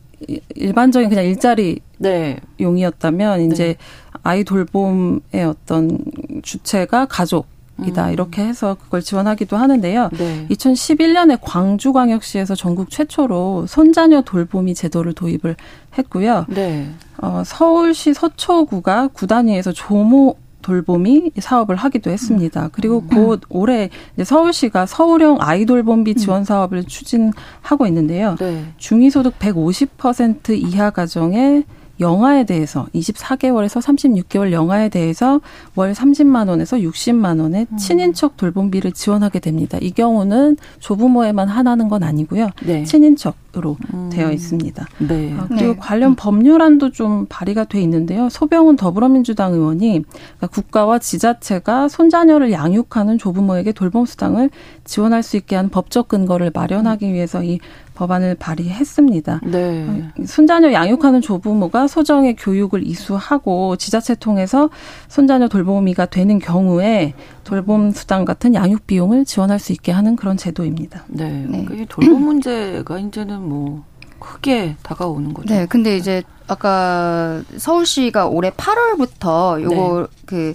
[0.55, 2.37] 일반적인 그냥 일자리 네.
[2.61, 3.77] 용이었다면 이제 네.
[4.23, 5.99] 아이 돌봄의 어떤
[6.41, 7.47] 주체가 가족
[7.87, 8.13] 이다 음.
[8.13, 10.09] 이렇게 해서 그걸 지원하기도 하는데요.
[10.17, 10.47] 네.
[10.49, 15.55] 2011년에 광주광역시에서 전국 최초로 손자녀 돌보미 제도를 도입을
[15.97, 16.45] 했고요.
[16.49, 16.89] 네.
[17.21, 22.65] 어, 서울시 서초구가 구단위에서 조모 돌봄이 사업을 하기도 했습니다.
[22.65, 22.69] 음.
[22.71, 23.89] 그리고 곧 올해
[24.21, 28.35] 서울시가 서울형 아이돌봄비 지원 사업을 추진하고 있는데요.
[28.39, 28.65] 네.
[28.77, 31.63] 중위소득 150% 이하 가정에
[31.99, 35.41] 영아에 대해서 24개월에서 36개월 영아에 대해서
[35.75, 37.77] 월 30만 원에서 60만 원의 음.
[37.77, 39.77] 친인척 돌봄비를 지원하게 됩니다.
[39.81, 42.49] 이 경우는 조부모에만 하나는 건 아니고요.
[42.65, 42.83] 네.
[42.83, 44.11] 친인척 으로 음.
[44.11, 44.85] 되어 있습니다.
[44.99, 45.35] 네.
[45.35, 45.75] 아, 그리고 네.
[45.79, 48.29] 관련 법률안도 좀 발의가 돼 있는데요.
[48.29, 54.51] 소병훈 더불어민주당 의원이 그러니까 국가와 지자체가 손자녀를 양육하는 조부모에게 돌봄 수당을
[54.83, 57.59] 지원할 수 있게 하는 법적 근거를 마련하기 위해서 이
[57.99, 59.41] 법안을 발의했습니다.
[59.43, 60.03] 네.
[60.25, 64.69] 손자녀 양육하는 조부모가 소정의 교육을 이수하고 지자체 통해서
[65.09, 71.03] 손자녀 돌보미가 되는 경우에 돌봄 수당 같은 양육 비용을 지원할 수 있게 하는 그런 제도입니다.
[71.09, 71.45] 네.
[71.49, 71.65] 네.
[71.65, 73.83] 그 돌봄 문제가 이제는 뭐
[74.19, 75.53] 크게 다가오는 거죠.
[75.53, 75.65] 네.
[75.65, 80.23] 근데 이제 아까 서울시가 올해 8월부터 요거 네.
[80.25, 80.53] 그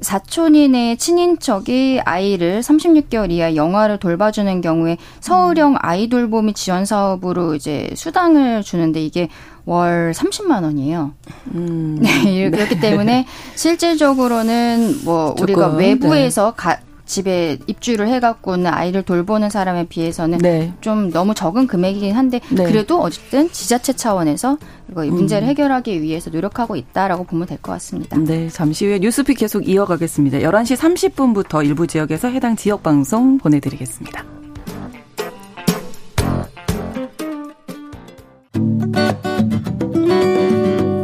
[0.00, 5.76] 사촌인의 친인척이 아이를 36개월 이하 영아를 돌봐주는 경우에 서울형 음.
[5.80, 9.28] 아이 돌봄이 지원 사업으로 이제 수당을 주는데 이게
[9.64, 11.12] 월 30만 원이에요.
[11.54, 11.98] 음.
[12.02, 20.38] 네, 그렇기 때문에 실질적으로는 뭐 우리가 외부에서 가, 집에 입주를 해갖고는 아이를 돌보는 사람에 비해서는
[20.38, 20.72] 네.
[20.80, 22.64] 좀 너무 적은 금액이긴 한데 네.
[22.64, 24.58] 그래도 어쨌든 지자체 차원에서
[24.90, 25.48] 이거 문제를 음.
[25.48, 28.18] 해결하기 위해서 노력하고 있다라고 보면 될 것 같습니다.
[28.18, 30.38] 네, 잠시 후에 뉴스픽 계속 이어가겠습니다.
[30.38, 34.24] 11시 30분부터 일부 지역에서 해당 지역 방송 보내드리겠습니다.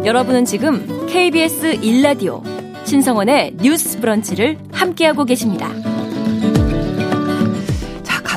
[0.04, 2.42] 여러분은 지금 KBS 1라디오
[2.84, 5.70] 신성원의 뉴스 브런치를 함께하고 계십니다.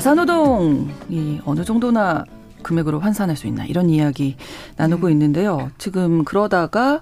[0.05, 2.25] 자, 가사노동이 어느 정도나
[2.61, 4.35] 금액으로 환산할 수 있나 이런 이야기
[4.75, 5.11] 나누고 음.
[5.13, 5.71] 있는데요.
[5.79, 7.01] 지금 그러다가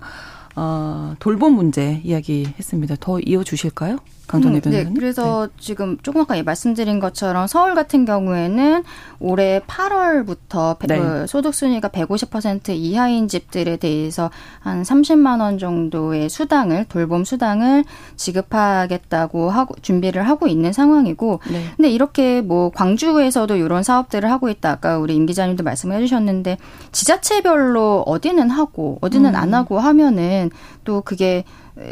[0.56, 2.96] 어, 돌봄 문제 이야기 했습니다.
[2.98, 3.98] 더 이어 주실까요?
[4.34, 4.93] 강전혜 음, 변호사님.
[4.93, 5.54] 네, 그래서 네.
[5.60, 8.84] 지금 조금 아까 말씀드린 것처럼 서울 같은 경우에는
[9.19, 10.98] 올해 8월부터 네.
[10.98, 17.84] 그 소득 순위가 150% 이하인 집들에 대해서 한 30만 원 정도의 수당을 돌봄 수당을
[18.15, 21.65] 지급하겠다고 하고 준비를 하고 있는 상황이고 네.
[21.78, 24.72] 근데 이렇게 뭐 광주에서도 이런 사업들을 하고 있다.
[24.72, 26.58] 아까 우리 임 기자님도 말씀해 주셨는데
[26.91, 29.36] 지자체별로 어디는 하고 어디는 음.
[29.36, 30.50] 안 하고 하면은
[30.84, 31.43] 또 그게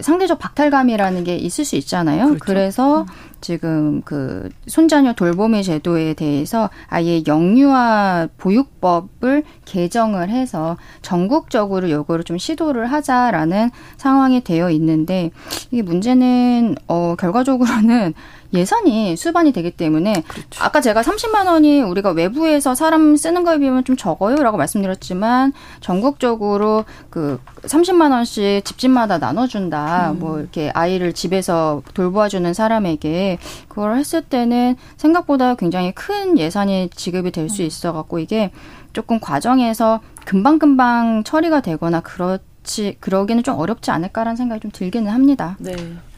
[0.01, 2.25] 상대적 박탈감이라는 게 있을 수 있잖아요.
[2.27, 2.45] 그렇죠.
[2.45, 3.07] 그래서 음.
[3.41, 12.91] 지금 그 손자녀 돌보미 제도에 대해서 아예 영유아 보육법을 개정을 해서 전국적으로 요거를 좀 시도를
[12.91, 15.31] 하자라는 상황이 되어 있는데
[15.71, 18.13] 이게 문제는 어 결과적으로는
[18.53, 20.63] 예산이 수반이 되기 때문에 그렇죠.
[20.63, 27.39] 아까 제가 30만 원이 우리가 외부에서 사람 쓰는 거에 비하면 좀 적어요라고 말씀드렸지만 전국적으로 그
[27.63, 30.11] 30만 원씩 집집마다 나눠준다.
[30.11, 30.19] 음.
[30.19, 33.37] 뭐 이렇게 아이를 집에서 돌보아주는 사람에게
[33.69, 37.67] 그걸 했을 때는 생각보다 굉장히 큰 예산이 지급이 될수 음.
[37.67, 38.51] 있어 갖고 이게
[38.93, 45.55] 조금 과정에서 금방금방 처리가 되거나 그렇지 그러기는 좀 어렵지 않을까라는 생각이 좀 들기는 합니다.
[45.59, 45.75] 네.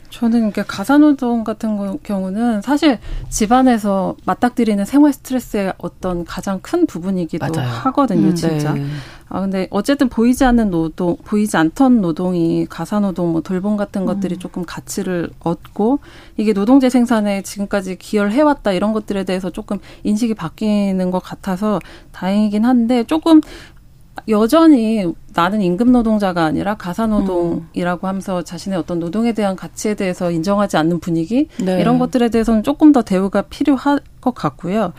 [0.09, 7.67] 저는 이게 가사노동 같은 경우는 사실 집안에서 맞닥뜨리는 생활 스트레스의 어떤 가장 큰 부분이기도 맞아요.
[7.67, 8.73] 하거든요, 음, 진짜.
[8.73, 8.85] 네.
[9.33, 14.35] 아 근데 어쨌든 보이지 않는 노동, 보이지 않던 노동이 가사 노동, 뭐 돌봄 같은 것들이
[14.35, 14.39] 음.
[14.39, 15.97] 조금 가치를 얻고
[16.37, 21.79] 이게 노동재 생산에 지금까지 기여를 해왔다 이런 것들에 대해서 조금 인식이 바뀌는 것 같아서
[22.11, 23.41] 다행이긴 한데 조금
[24.27, 30.77] 여전히 나는 임금 노동자가 아니라 가사 노동이라고 하면서 자신의 어떤 노동에 대한 가치에 대해서 인정하지
[30.77, 31.81] 않는 분위기 네.
[31.81, 34.93] 이런 것들에 대해서는 조금 더 대우가 필요할 것 같고요.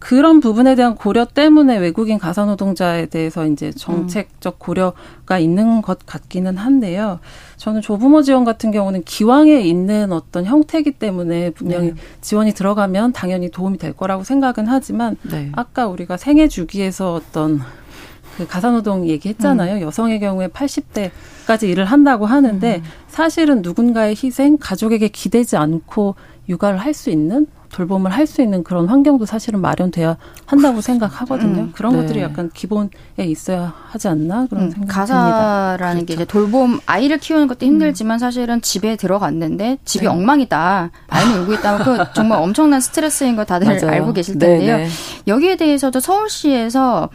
[0.00, 6.56] 그런 부분에 대한 고려 때문에 외국인 가사 노동자에 대해서 이제 정책적 고려가 있는 것 같기는
[6.56, 7.20] 한데요.
[7.58, 11.94] 저는 조부모 지원 같은 경우는 기왕에 있는 어떤 형태이기 때문에 분명히 네.
[12.22, 15.52] 지원이 들어가면 당연히 도움이 될 거라고 생각은 하지만 네.
[15.52, 17.60] 아까 우리가 생애 주기에서 어떤
[18.38, 19.76] 그 가사노동 얘기했잖아요.
[19.76, 19.80] 음.
[19.82, 22.82] 여성의 경우에 80대까지 일을 한다고 하는데 음.
[23.08, 26.14] 사실은 누군가의 희생, 가족에게 기대지 않고
[26.48, 31.62] 육아를 할 수 있는 돌봄을 할 수 있는 그런 환경도 사실은 마련돼야 한다고 생각하거든요.
[31.62, 32.02] 음, 그런 네.
[32.02, 36.06] 것들이 약간 기본에 있어야 하지 않나 그런 음, 생각이 가사라는 그렇죠.
[36.06, 38.18] 게 이제 돌봄 아이를 키우는 것도 힘들지만 음.
[38.18, 40.10] 사실은 집에 들어갔는데 집이 네.
[40.10, 40.90] 엉망이다.
[41.08, 43.88] 아이는 울고 있다면 그 정말 엄청난 스트레스인 거 다들 맞아요.
[43.96, 44.76] 알고 계실 텐데요.
[44.76, 44.88] 네, 네.
[45.26, 47.08] 여기에 대해서도 서울시에서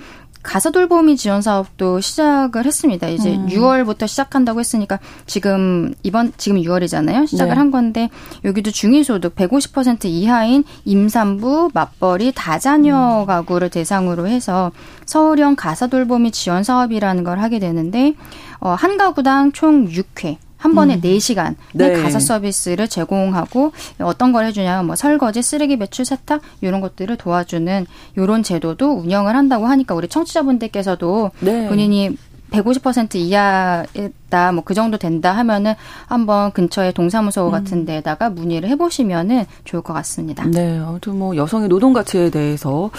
[0.46, 3.08] 가사 돌보미 지원 사업도 시작을 했습니다.
[3.08, 3.48] 이제 음.
[3.48, 7.28] 6월부터 시작한다고 했으니까 지금 이번 지금 6월이잖아요.
[7.28, 7.58] 시작을 네.
[7.58, 8.10] 한 건데
[8.46, 13.26] 여기도 중위소득 150% 이하인 임산부, 맞벌이, 다자녀 음.
[13.26, 14.72] 가구를 대상으로 해서
[15.06, 18.14] 서울형 가사 돌보미 지원 사업이라는 걸 하게 되는데
[18.60, 21.02] 어, 한 가구당 총 6회 한 번에 음.
[21.02, 22.02] 4시간 네.
[22.02, 27.86] 가사 서비스를 제공하고 어떤 걸 해주냐면 뭐 설거지, 쓰레기 배출, 세탁 이런 것들을 도와주는
[28.18, 31.68] 이런 제도도 운영을 한다고 하니까 우리 청취자분들께서도 네.
[31.68, 32.18] 본인이
[32.52, 35.74] 150% 이하다 뭐 그 정도 된다 하면은
[36.08, 37.52] 한번 근처에 동사무소 음.
[37.52, 40.46] 같은 데다가 문의를 해보시면은 좋을 것 같습니다.
[40.46, 42.90] 네, 아무튼 뭐 여성의 노동 가치에 대해서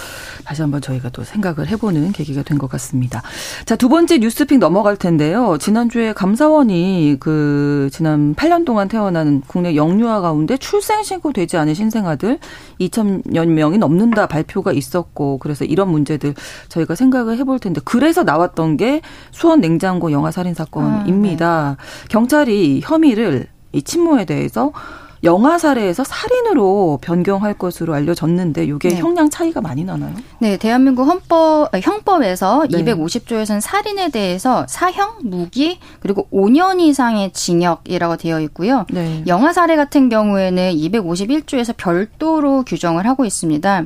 [0.45, 3.21] 다시 한번 저희가 또 생각을 해보는 계기가 된 것 같습니다.
[3.65, 5.57] 자, 두 번째 뉴스픽 넘어갈 텐데요.
[5.59, 12.39] 지난주에 감사원이 그 지난 8년 동안 태어난 국내 영유아 가운데 출생 신고되지 않은 신생아들
[12.79, 16.33] 2천여 명이 넘는다 발표가 있었고 그래서 이런 문제들
[16.69, 19.01] 저희가 생각을 해볼 텐데 그래서 나왔던 게
[19.37, 21.47] 수원 냉장고 영화 살인 사건입니다.
[21.47, 22.07] 아, 네.
[22.09, 24.71] 경찰이 혐의를 이 친모에 대해서
[25.23, 28.95] 영화 사례에서 살인으로 변경할 것으로 알려졌는데 이게 네.
[28.95, 30.13] 형량 차이가 많이 나나요?
[30.39, 32.83] 네, 대한민국 헌법 형법에서 네.
[32.83, 38.87] 250조에서는 살인에 대해서 사형, 무기 그리고 5년 이상의 징역이라고 되어 있고요.
[38.89, 39.23] 네.
[39.27, 43.85] 영화 사례 같은 경우에는 251조에서 별도로 규정을 하고 있습니다.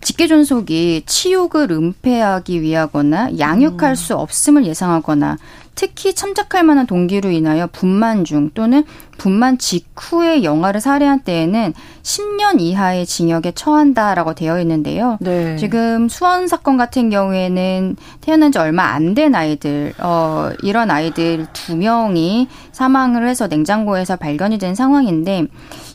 [0.00, 3.94] 직계 존속이 치욕을 은폐하기 위하거나 양육할 음.
[3.94, 5.38] 수 없음을 예상하거나
[5.78, 8.82] 특히 참작할 만한 동기로 인하여 분만 중 또는
[9.16, 15.18] 분만 직후에 영아를 살해한 때에는 10년 이하의 징역에 처한다라고 되어 있는데요.
[15.20, 15.54] 네.
[15.56, 21.76] 지금 수원 사건 같은 경우에는 태어난 지 얼마 안 된 아이들, 어, 이런 아이들 두
[21.76, 25.46] 명이 사망을 해서 냉장고에서 발견이 된 상황인데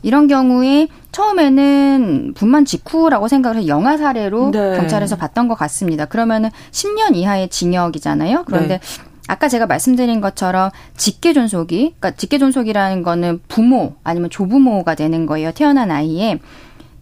[0.01, 4.77] 이런 경우에 처음에는 분만 직후라고 생각을 해서 영아 사례로 네.
[4.77, 6.05] 경찰에서 봤던 것 같습니다.
[6.05, 8.43] 그러면은 10년 이하의 징역이잖아요.
[8.45, 9.12] 그런데 네.
[9.27, 15.51] 아까 제가 말씀드린 것처럼 직계 존속이, 그러니까 직계 존속이라는 거는 부모 아니면 조부모가 되는 거예요.
[15.53, 16.39] 태어난 아이의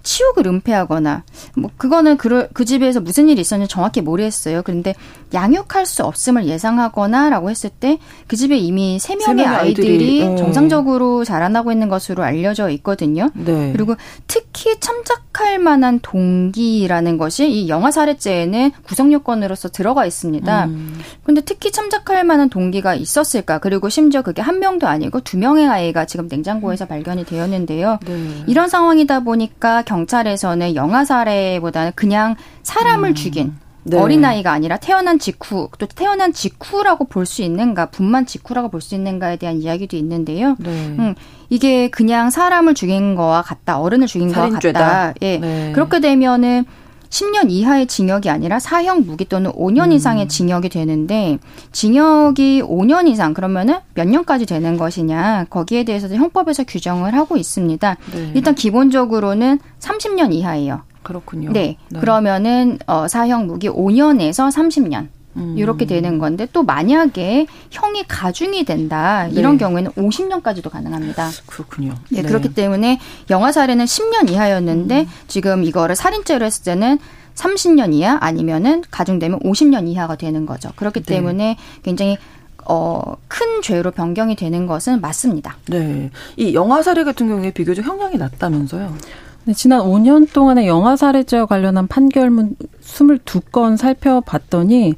[0.03, 1.23] 치욕을 은폐하거나
[1.55, 4.61] 뭐 그거는 그, 그 집에서 무슨 일이 있었는지 정확히 모르겠어요.
[4.63, 4.93] 그런데
[5.33, 10.35] 양육할 수 없음을 예상하거나라고 했을 때 그 집에 이미 세 명의 아이들이, 아이들이 네.
[10.37, 13.29] 정상적으로 자라나고 있는 것으로 알려져 있거든요.
[13.33, 13.71] 네.
[13.73, 13.95] 그리고
[14.27, 20.65] 특히 참작할 만한 동기라는 것이 이 영아 살해죄에는 구성 요건으로서 들어가 있습니다.
[20.65, 20.99] 음.
[21.23, 23.59] 그런데 특히 참작할 만한 동기가 있었을까?
[23.59, 27.99] 그리고 심지어 그게 한 명도 아니고 두 명의 아이가 지금 냉장고에서 발견이 되었는데요.
[28.05, 28.43] 네.
[28.47, 33.15] 이런 상황이다 보니까 경찰에서는 영아 살해보다는 그냥 사람을 음.
[33.15, 33.97] 죽인 네.
[33.97, 39.37] 어린아이가 아니라 태어난 직후, 또 태어난 직후라고 볼 수 있는가, 분만 직후라고 볼 수 있는가에
[39.37, 40.55] 대한 이야기도 있는데요.
[40.59, 40.69] 네.
[40.69, 41.15] 음,
[41.49, 44.31] 이게 그냥 사람을 죽인 거와 같다, 어른을 죽인.
[44.31, 45.13] 거와 같다.
[45.23, 45.37] 예.
[45.39, 45.71] 네.
[45.73, 46.65] 그렇게 되면은
[47.11, 49.91] 10년 이하의 징역이 아니라 사형 무기 또는 5년 음.
[49.91, 51.37] 이상의 징역이 되는데
[51.73, 57.97] 징역이 5년 이상 그러면은 몇 년까지 되는 것이냐 거기에 대해서도 형법에서 규정을 하고 있습니다.
[58.13, 58.31] 네.
[58.33, 60.83] 일단 기본적으로는 30년 이하예요.
[61.03, 61.51] 그렇군요.
[61.51, 61.77] 네.
[61.89, 61.99] 네.
[61.99, 65.09] 그러면은 어 사형 무기 5년에서 30년.
[65.37, 65.55] 음.
[65.57, 69.59] 이렇게 되는 건데 또 만약에 형이 가중이 된다 이런 네.
[69.59, 71.29] 경우에는 50년까지도 가능합니다.
[71.45, 71.95] 그렇군요.
[72.09, 72.27] 네, 네.
[72.27, 75.07] 그렇기 때문에 영아 살해는 10년 이하였는데 음.
[75.27, 76.99] 지금 이거를 살인죄로 했을 때는
[77.35, 80.69] 30년 이하 아니면은 가중되면 50년 이하가 되는 거죠.
[80.75, 81.15] 그렇기 네.
[81.15, 82.17] 때문에 굉장히
[82.65, 85.57] 어, 큰 죄로 변경이 되는 것은 맞습니다.
[85.67, 86.11] 네.
[86.37, 88.95] 이 영아 살해 같은 경우에 비교적 형량이 낮다면서요?
[89.45, 94.93] 네, 지난 5년 동안의 영아 살해죄와 관련한 판결문 22건 살펴봤더니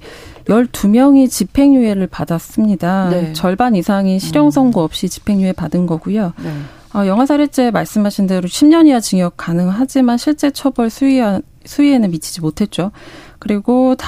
[0.45, 3.09] 12명이 집행유예를 받았습니다.
[3.09, 3.33] 네.
[3.33, 4.83] 절반 이상이 실형 선고 음.
[4.83, 6.33] 없이 집행유예 받은 거고요.
[6.43, 6.51] 네.
[6.93, 11.21] 어, 영아 살해죄 말씀하신 대로 10년 이하 징역 가능하지만 실제 처벌 수위
[11.65, 12.91] 수위에는 미치지 못했죠.
[13.39, 14.07] 그리고 다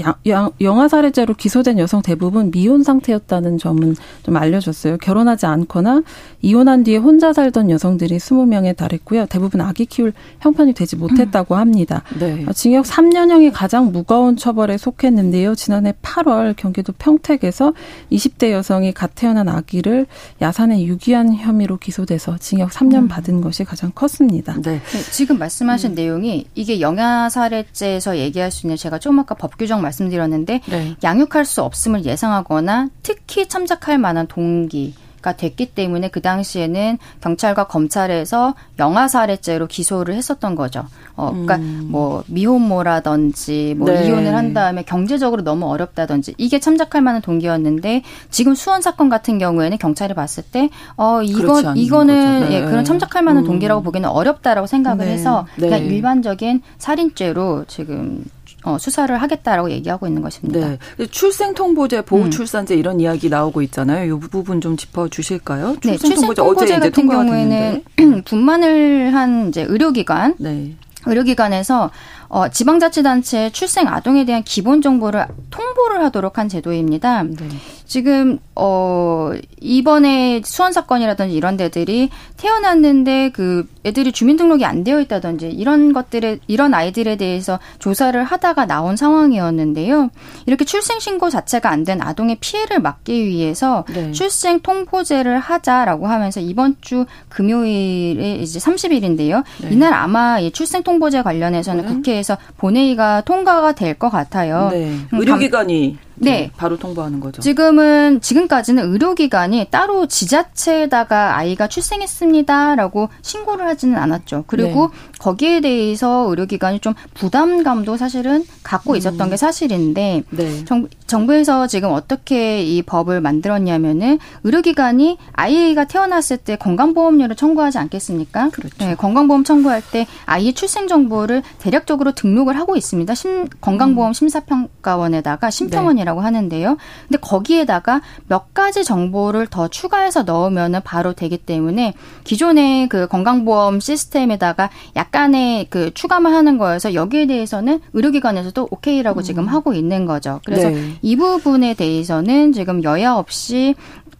[0.00, 4.98] 야, 야, 영아 살해죄로 기소된 여성 대부분 미혼 상태였다는 점은 좀 알려졌어요.
[4.98, 6.02] 결혼하지 않거나
[6.42, 9.26] 이혼한 뒤에 혼자 살던 여성들이 20명에 달했고요.
[9.26, 12.02] 대부분 아기 키울 형편이 되지 못했다고 합니다.
[12.18, 12.44] 네.
[12.48, 15.54] 어, 징역 3년형이 가장 무거운 처벌에 속했는데요.
[15.54, 17.72] 지난해 8월 경기도 평택에서
[18.10, 20.06] 20대 여성이 갓 태어난 아기를
[20.42, 23.08] 야산에 유기한 혐의로 기소돼서 징역 3년 음.
[23.08, 24.54] 받은 것이 가장 컸습니다.
[24.60, 24.80] 네.
[24.80, 25.94] 네 지금 말씀하신 음.
[25.94, 30.96] 내용이 이게 영아 살해죄에서 얘기할 수 있는 제가 조금 아까 법 규정 말씀드렸는데 네.
[31.02, 34.94] 양육할 수 없음을 예상하거나 특히 참작할 만한 동기
[35.24, 40.84] 가 됐기 때문에 그 당시에는 경찰과 검찰에서 영아 살해죄로 기소를 했었던 거죠.
[41.16, 41.86] 어, 그러니까 음.
[41.88, 44.06] 뭐 미혼모라든지 뭐 네.
[44.06, 49.78] 이혼을 한 다음에 경제적으로 너무 어렵다든지 이게 참작할 만한 동기였는데 지금 수원 사건 같은 경우에는
[49.78, 52.56] 경찰이 봤을 때 어 이거 이거는 네.
[52.56, 53.46] 예, 그런 참작할 만한 음.
[53.46, 55.12] 동기라고 보기는 어렵다라고 생각을 네.
[55.12, 55.86] 해서 그냥 네.
[55.86, 58.24] 일반적인 살인죄로 지금
[58.64, 60.68] 어, 수사를 하겠다라고 얘기하고 있는 것입니다.
[60.96, 61.06] 네.
[61.06, 62.78] 출생통보제, 보호출산제 음.
[62.78, 64.16] 이런 이야기 나오고 있잖아요.
[64.16, 65.76] 이 부분 좀 짚어주실까요?
[65.84, 70.74] 네, 출생통보제, 출생통보제 같은 경우에는 분만을 한 이제 의료기관, 네.
[71.06, 71.90] 의료기관에서
[72.34, 77.22] 어, 지방자치단체 출생 아동에 대한 기본 정보를 통보를 하도록 한 제도입니다.
[77.22, 77.48] 네.
[77.86, 85.92] 지금 어 이번에 수원 사건이라든지 이런 데들이 태어났는데 그 애들이 주민등록이 안 되어 있다든지 이런
[85.92, 90.10] 것들에 이런 아이들에 대해서 조사를 하다가 나온 상황이었는데요.
[90.46, 94.10] 이렇게 출생 신고 자체가 안 된 아동의 피해를 막기 위해서 네.
[94.10, 99.44] 출생 통보제를 하자라고 하면서 이번 주 금요일에 이제 30일인데요.
[99.62, 99.68] 네.
[99.70, 101.88] 이날 아마 이 출생 통보제 관련해서는 네.
[101.92, 104.70] 국회에 서 본회의가 통과가 될 것 같아요.
[104.72, 104.86] 네.
[104.86, 106.50] 음, 의료기관이 네.
[106.56, 107.40] 바로 통보하는 거죠.
[107.42, 114.44] 지금은 지금까지는 의료기관이 따로 지자체에다가 아이가 출생했습니다라고 신고를 하지는 않았죠.
[114.46, 114.98] 그리고 네.
[115.24, 118.96] 거기에 대해서 의료기관이 좀 부담감도 사실은 갖고 음.
[118.96, 119.30] 있었던 음.
[119.30, 120.64] 게 사실인데 네.
[120.66, 128.50] 정, 정부에서 지금 어떻게 이 법을 만들었냐면은 의료기관이 아이가 태어났을 때 건강보험료를 청구하지 않겠습니까?
[128.50, 128.74] 그렇죠.
[128.80, 133.14] 네, 건강보험 청구할 때 아이의 출생 정보를 대략적으로 등록을 하고 있습니다.
[133.14, 134.12] 심, 건강보험 음.
[134.12, 136.24] 심사평가원에다가 심평원이라고 네.
[136.24, 136.76] 하는데요.
[137.08, 144.68] 근데 거기에다가 몇 가지 정보를 더 추가해서 넣으면은 바로 되기 때문에 기존의 그 건강보험 시스템에다가
[144.96, 149.22] 약 약간의 그 추가만 하는 거여서 여기에 대해서는 의료기관에서도 오케이라고 음.
[149.22, 150.40] 지금 하고 있는 거죠.
[150.44, 150.94] 그래서 네.
[151.02, 153.76] 이 부분에 대해서는 지금 여야 없이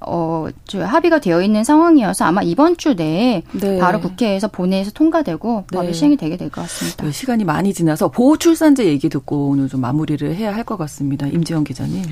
[0.07, 3.79] 어, 저 합의가 되어 있는 상황이어서 아마 이번 주 내에 네.
[3.79, 5.93] 바로 국회에서 본회의에서 통과되고 법이 네.
[5.93, 7.05] 시행이 되게 될 것 같습니다.
[7.05, 11.27] 네, 시간이 많이 지나서 보호출산제 얘기 듣고 오늘 좀 마무리를 해야 할 것 같습니다.
[11.27, 12.03] 임지영 기자님.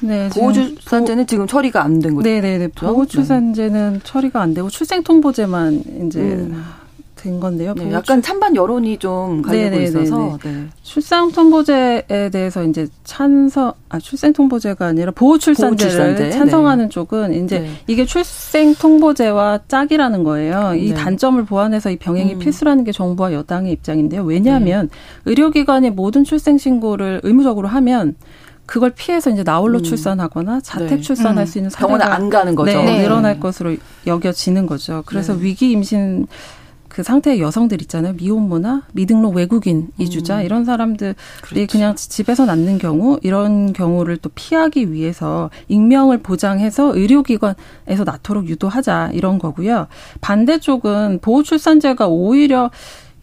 [0.00, 1.26] 네, 보호출산제는 보...
[1.26, 2.28] 지금 처리가 안 된 거죠?
[2.28, 2.68] 네네네.
[2.68, 4.00] 보호출산제는 네.
[4.04, 6.64] 처리가 안 되고 출생통보제만 이제 음.
[7.26, 7.74] 된 건데요.
[7.74, 9.84] 네, 약간 찬반 여론이 좀 갈리고 네네네네.
[9.84, 10.66] 있어서 네.
[10.82, 16.88] 출생 통보제에 대해서 이제 찬성 아 출생 통보제가 아니라 보호 출산제를 찬성하는 네.
[16.88, 17.70] 쪽은 이제 네.
[17.88, 20.74] 이게 출생 통보제와 짝이라는 거예요.
[20.76, 20.94] 이 네.
[20.94, 22.38] 단점을 보완해서 이 병행이 음.
[22.38, 24.22] 필수라는 게 정부와 여당의 입장인데요.
[24.22, 25.30] 왜냐하면 네.
[25.30, 28.14] 의료기관이 모든 출생 신고를 의무적으로 하면
[28.66, 29.82] 그걸 피해서 이제 나홀로 음.
[29.82, 31.00] 출산하거나 자택 네.
[31.00, 31.46] 출산할 음.
[31.46, 32.82] 수 있는 병원에 안 가는 거죠.
[32.82, 35.02] 네, 늘어날 것으로 여겨지는 거죠.
[35.06, 36.26] 그래서 위기 임신
[36.96, 38.14] 그 상태의 여성들 있잖아요.
[38.14, 40.44] 미혼모나 미등록 외국인 이주자 음.
[40.46, 41.66] 이런 사람들이 그렇죠.
[41.70, 49.38] 그냥 집에서 낳는 경우 이런 경우를 또 피하기 위해서 익명을 보장해서 의료기관에서 낳도록 유도하자 이런
[49.38, 49.88] 거고요.
[50.22, 52.70] 반대쪽은 보호출산제가 오히려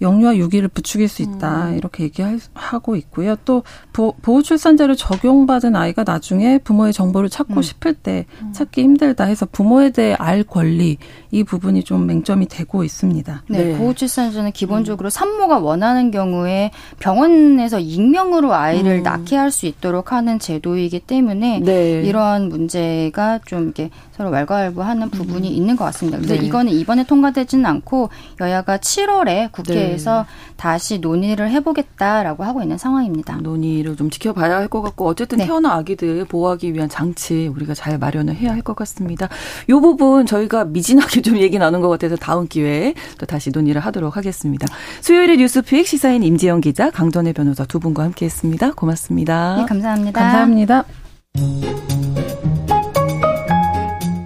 [0.04, 1.78] 영유아 유기를 부추길 수 있다 음.
[1.78, 3.36] 이렇게 얘기하고 있고요.
[3.46, 7.62] 또 보호출산제를 적용받은 아이가 나중에 부모의 정보를 찾고 음.
[7.62, 8.52] 싶을 때 음.
[8.54, 10.98] 찾기 힘들다 해서 부모에 대해 알 권리
[11.32, 13.44] 이 부분이 좀 맹점이 되고 있습니다.
[13.48, 13.78] 네, 네.
[13.78, 19.04] 보호출산제는 기본적으로 산모가 원하는 경우에 병원에서 익명으로 아이를 음.
[19.04, 22.02] 낳게 할 수 있도록 하는 제도이기 때문에 네.
[22.02, 25.54] 이러한 문제가 좀 이렇게 서로 왈가왈부하는 부분이 음.
[25.54, 26.18] 있는 것 같습니다.
[26.20, 26.46] 그래서 네.
[26.46, 28.10] 이거는 이번에 통과되지는 않고
[28.40, 30.54] 여야가 7월에 국회에서 네.
[30.56, 33.38] 다시 논의를 해보겠다라고 하고 있는 상황입니다.
[33.38, 35.46] 논의를 좀 지켜봐야 할 것 같고 어쨌든 네.
[35.46, 39.28] 태어난 아기들 보호하기 위한 장치 우리가 잘 마련을 해야 할 것 같습니다.
[39.68, 44.16] 이 부분 저희가 미진하게 좀 얘기 나눈 것 같아서 다음 기회에 또 다시 논의를 하도록
[44.16, 44.68] 하겠습니다.
[45.02, 48.72] 수요일의 뉴스픽 시사인 임지영 기자, 강전혜 변호사 두 분과 함께했습니다.
[48.74, 49.58] 고맙습니다.
[49.58, 50.22] 네, 감사합니다.
[50.22, 50.86] 감사합니다.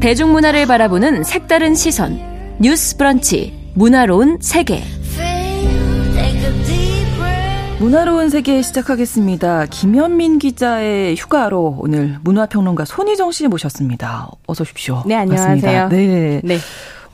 [0.00, 2.20] 대중문화를 바라보는 색다른 시선
[2.60, 4.82] 뉴스 브런치 문화로운 세계
[7.80, 9.66] 문화로운 세계 시작하겠습니다.
[9.66, 14.30] 김현민 기자의 휴가로 오늘 문화평론가 손희정 씨 모셨습니다.
[14.48, 15.04] 어서 오십시오.
[15.06, 15.88] 네, 안녕하세요.
[15.88, 16.40] 네.
[16.42, 16.58] 네.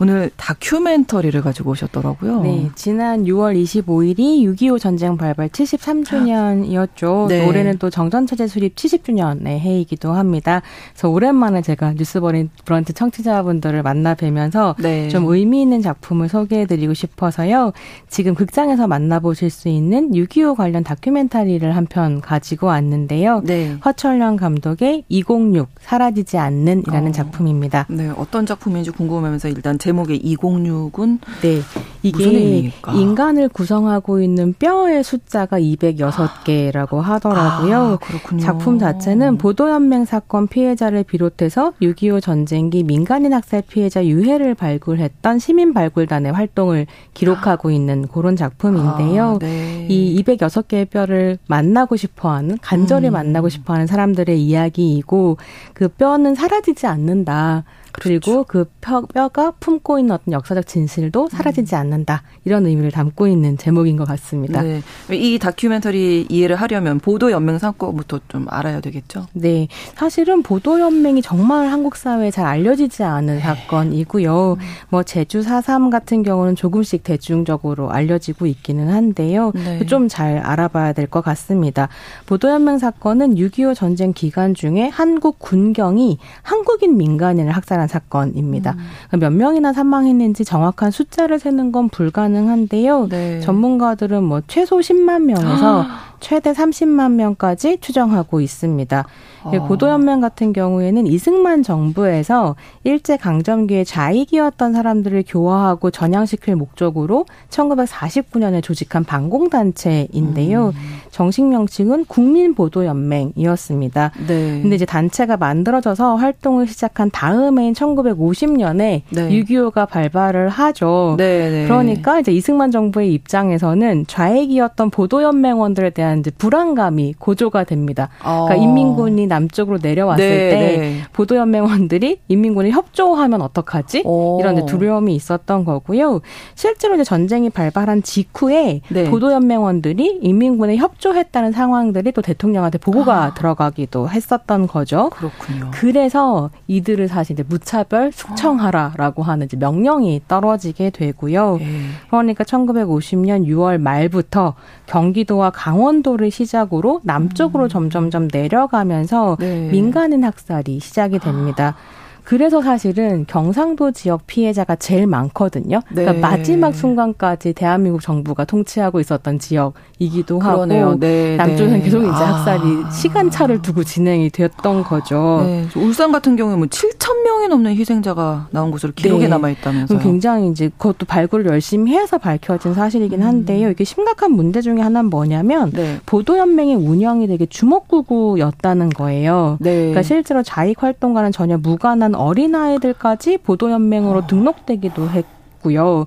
[0.01, 2.43] 오늘 다큐멘터리를 가지고 오셨더라고요.
[2.43, 7.29] 네, 지난 6월 25일이 6.25 전쟁 발발 73주년이었죠.
[7.29, 7.47] 네.
[7.47, 10.63] 올해는 또 정전체제 수립 70주년의 해이기도 합니다.
[10.93, 15.09] 그래서 오랜만에 제가 뉴스버런트 청취자분들을 만나 뵈면서 네.
[15.09, 17.73] 좀 의미 있는 작품을 소개해드리고 싶어서요.
[18.09, 23.43] 지금 극장에서 만나보실 수 있는 6.25 관련 다큐멘터리를 한 편 가지고 왔는데요.
[23.45, 23.77] 네.
[23.81, 27.13] 화철령 감독의 206 사라지지 않는이라는 어.
[27.13, 27.87] 작품입니다.
[27.91, 31.61] 네, 어떤 작품인지 궁금하면서 일단 제목의 206은 네.
[32.03, 37.77] 이게 인간을 구성하고 있는 뼈의 숫자가 206개라고 하더라고요.
[37.77, 38.41] 아, 그렇군요.
[38.43, 46.33] 작품 자체는 보도연맹 사건 피해자를 비롯해서 6.25 전쟁기 민간인 학살 피해자 유해를 발굴했던 시민 발굴단의
[46.33, 49.35] 활동을 기록하고 있는 그런 작품인데요.
[49.35, 49.87] 아, 네.
[49.91, 53.13] 이 206개의 뼈를 만나고 싶어 하는, 간절히 음.
[53.13, 55.37] 만나고 싶어 하는 사람들의 이야기이고,
[55.75, 57.65] 그 뼈는 사라지지 않는다.
[58.01, 58.45] 그리고 그렇죠.
[58.45, 61.81] 그 뼈, 가 품고 있는 어떤 역사적 진실도 사라지지 음.
[61.81, 62.23] 않는다.
[62.45, 64.61] 이런 의미를 담고 있는 제목인 것 같습니다.
[64.63, 64.83] 네.
[65.11, 69.27] 이 다큐멘터리 이해를 하려면 보도연맹 사건부터 좀 알아야 되겠죠?
[69.33, 69.69] 네.
[69.95, 73.41] 사실은 보도연맹이 정말 한국 사회에 잘 알려지지 않은 네.
[73.41, 74.53] 사건이고요.
[74.53, 74.65] 음.
[74.91, 79.53] 뭐 제주 4.3 같은 경우는 조금씩 대중적으로 알려지고 있기는 한데요.
[79.55, 79.85] 네.
[79.87, 81.89] 좀잘 알아봐야 될 것 같습니다.
[82.27, 88.77] 보도연맹 사건은 6.25 전쟁 기간 중에 한국 군경이 한국인 민간인을 학살한 발생한 사건입니다.
[89.13, 89.21] 음.
[89.21, 93.09] 몇 명이나 사망했는지 정확한 숫자를 세는 건 불가능한데요.
[93.09, 93.41] 네.
[93.41, 95.87] 전문가들은 뭐 최소 10만 명에서
[96.21, 99.05] 최대 30만 명까지 추정하고 있습니다.
[99.45, 99.51] 아.
[99.51, 110.69] 고도연맹 같은 경우에는 이승만 정부에서 일제 강점기에 좌익이었던 사람들을 교화하고 전향시킬 목적으로 1949년에 조직한 반공단체인데요.
[110.69, 110.73] 음.
[111.11, 114.13] 정식 명칭은 국민보도연맹이었습니다.
[114.27, 114.61] 네.
[114.63, 119.03] 근데 이제 단체가 만들어져서 활동을 시작한 다음해인 1950년에 네.
[119.11, 121.15] 6.25가 발발을 하죠.
[121.19, 121.65] 네, 네.
[121.65, 128.09] 그러니까 이제 이승만 정부의 입장에서는 좌익이었던 보도연맹원들에 대한 이제 불안감이 고조가 됩니다.
[128.21, 128.57] 그러니까 어.
[128.57, 131.03] 인민군이 남쪽으로 내려왔을 네, 때 네.
[131.13, 134.03] 보도연맹원들이 인민군이 협조하면 어떡하지?
[134.05, 134.39] 오.
[134.41, 136.21] 이런 두려움이 있었던 거고요.
[136.55, 139.11] 실제로 이제 전쟁이 발발한 직후에 네.
[139.11, 143.35] 보도연맹원들이 인민군에 협조했다는 상황들이 또 대통령한테 보고가 아.
[143.35, 145.11] 들어가기도 했었던 거죠.
[145.11, 145.71] 그렇군요.
[145.73, 151.59] 그래서 이들을 사실 이제 무차별 숙청하라라고 하는 이제 명령이 떨어지게 되고요.
[151.61, 151.67] 예.
[152.09, 154.55] 그러니까 1950년 6월 말부터
[154.87, 157.69] 경기도와 강원 도를 시작으로 남쪽으로 음.
[157.69, 159.69] 점점점 내려가면서 네.
[159.71, 161.77] 민간인 학살이 시작이 됩니다.
[161.77, 162.04] 아.
[162.25, 165.81] 그래서 사실은 경상도 지역 피해자가 제일 많거든요.
[165.89, 166.19] 그러니까 네.
[166.21, 170.87] 마지막 순간까지 대한민국 정부가 통치하고 있었던 지역이기도 그러네요.
[170.87, 171.37] 하고 네.
[171.37, 171.81] 남쪽은 네.
[171.83, 172.39] 계속 이제 아.
[172.39, 175.43] 학살이 시간차를 두고 진행이 되었던 거죠.
[175.45, 175.67] 네.
[175.77, 179.29] 울산 같은 경우에 뭐 7천 명이 넘는 희생자가 나온 것으로 기록에 네.
[179.29, 179.99] 남아 있다면서요.
[179.99, 183.27] 굉장히 이제 그것도 발굴을 열심히 해서 밝혀진 사실이긴 음.
[183.27, 183.69] 한데요.
[183.69, 185.99] 이게 심각한 문제 중에 하나는 뭐냐면 네.
[186.07, 189.59] 보도연맹의 운영이 되게 주먹구구였다는 거예요.
[189.61, 189.77] 네.
[189.77, 194.27] 그러니까 실제로 자익 활동과는 전혀 무관한 어린아이들까지 보도연맹으로 어.
[194.27, 196.07] 등록되기도 했고 있고요.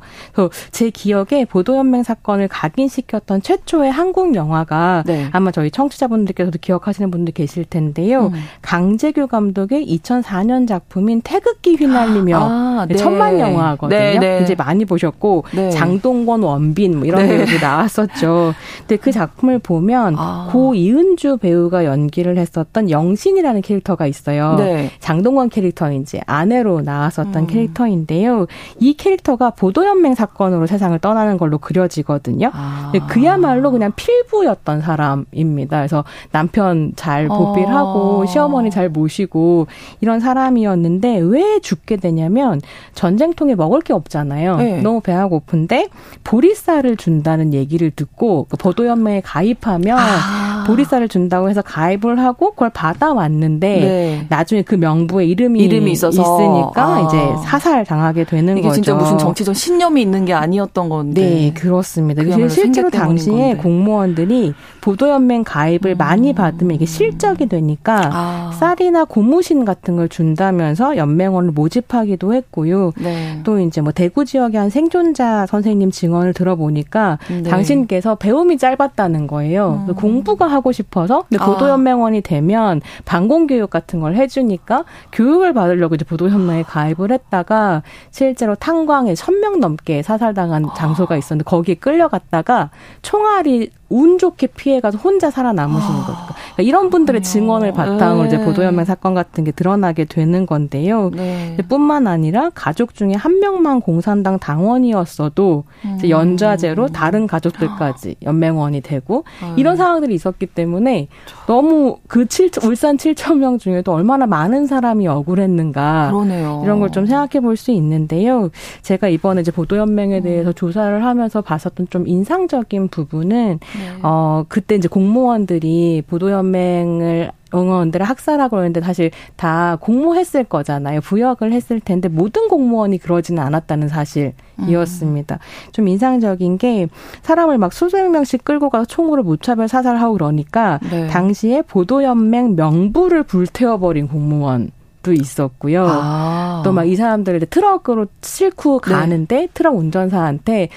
[0.72, 5.28] 제 기억에 보도연맹 사건을 각인시켰던 최초의 한국 영화가 네.
[5.32, 8.28] 아마 저희 청취자분들께서도 기억하시는 분들 계실 텐데요.
[8.28, 8.34] 음.
[8.62, 12.96] 강재규 감독의 2004년 작품인 태극기 휘날리며 아, 네.
[12.96, 13.98] 천만 영화거든요.
[14.00, 14.42] 네, 네.
[14.44, 15.72] 이제 많이 보셨고 네.
[15.72, 17.38] 장동건, 원빈 뭐 이런 네.
[17.38, 18.54] 배우들이 나왔었죠.
[18.80, 20.50] 근데 그 작품을 보면 아.
[20.52, 24.56] 고 이은주 배우가 연기를 했었던 영신이라는 캐릭터가 있어요.
[24.58, 24.92] 네.
[25.00, 27.48] 장동건 캐릭터는 이제 아내로 나왔었던 음.
[27.48, 28.46] 캐릭터인데요.
[28.80, 32.52] 이 캐릭터가 사고가 보도연맹 사건으로 세상을 떠나는 걸로 그려지거든요.
[32.54, 32.92] 아.
[33.08, 35.78] 그야말로 그냥 필부였던 사람입니다.
[35.78, 38.26] 그래서 남편 잘 보필하고 어.
[38.26, 39.68] 시어머니 잘 모시고
[40.02, 42.62] 이런 사람이었는데 왜 죽게 되냐면
[42.94, 44.58] 전쟁통에 먹을 게 없잖아요.
[44.58, 44.82] 네.
[44.82, 45.90] 너무 배가 고픈데
[46.24, 50.47] 보리쌀을 준다는 얘기를 듣고 그 보도연맹에 가입하면 아.
[50.68, 54.26] 보리쌀을 준다고 해서 가입을 하고 그걸 받아왔는데 네.
[54.30, 57.02] 나중에 그 명부에 이름이, 이름이 있어서 있으니까 아.
[57.02, 58.76] 이제 사살 당하게 되는 이게 거죠.
[58.76, 61.22] 진짜 무슨 정치적 신념이 있는 게 아니었던 건데.
[61.22, 62.24] 네, 그렇습니다.
[62.50, 63.58] 실제로 당시에 건데.
[63.62, 65.98] 공무원들이 보도연맹 가입을 음.
[65.98, 68.52] 많이 받으면 이게 실적이 되니까 아.
[68.60, 72.92] 쌀이나 고무신 같은 걸 준다면서 연맹원을 모집하기도 했고요.
[73.00, 73.40] 네.
[73.44, 77.44] 또 이제 뭐 대구 지역의 한 생존자 선생님 증언을 들어보니까 네.
[77.44, 79.86] 당신께서 배움이 짧았다는 거예요.
[79.88, 79.96] 음.
[79.96, 81.46] 공부가 하고 싶어서 근데 아.
[81.46, 89.38] 보도연맹원이 되면 반공교육 같은 걸 해주니까 교육을 받으려고 이제 보도연맹에 가입을 했다가 실제로 탄광에 천
[89.38, 90.74] 명 넘게 사살당한 아.
[90.74, 92.72] 장소가 있었는데 거기에 끌려갔다가
[93.04, 96.06] 총알이 운 좋게 피해가서 혼자 살아남으시는 아.
[96.06, 96.18] 거죠.
[96.28, 98.28] 그러니까 이런 분들의 증언을 바탕으로 네.
[98.28, 101.10] 이제 보도연맹 사건 같은 게 드러나게 되는 건데요.
[101.14, 101.56] 네.
[101.70, 106.10] 뿐만 아니라 가족 중에 한 명만 공산당 당원이었어도 음.
[106.10, 109.54] 연좌제로 다른 가족들까지 연맹원이 되고 아.
[109.58, 111.08] 이런 상황들이 있었기 때문에
[111.48, 116.62] 너무 그 7, 울산 7천 명 중에도 얼마나 많은 사람이 억울했는가 그러네요.
[116.64, 118.50] 이런 걸 좀 생각해 볼 수 있는데요.
[118.82, 120.54] 제가 이번에 이제 보도연맹에 대해서 음.
[120.54, 124.00] 조사를 하면서 봤었던 좀 인상적인 부분은 네.
[124.04, 131.02] 어, 그때 이제 공무원들이 보도연맹을 응원들을 학살하고 그러는데 사실 다 공모했을 거잖아요.
[131.02, 135.36] 부역을 했을 텐데 모든 공무원이 그러지는 않았다는 사실이었습니다.
[135.36, 135.72] 음.
[135.72, 136.88] 좀 인상적인 게
[137.22, 141.08] 사람을 막 수백 명씩 끌고 가서 총으로 무차별 사살하고 그러니까 네.
[141.08, 144.72] 당시에 보도연맹 명부를 불태워버린 공무원
[145.04, 145.86] 도 있었고요.
[145.88, 146.62] 아.
[146.66, 148.94] 또막 이 사람들을 트럭으로 싣고 네.
[148.94, 149.48] 가는데 네.
[149.54, 150.68] 트럭 운전사한테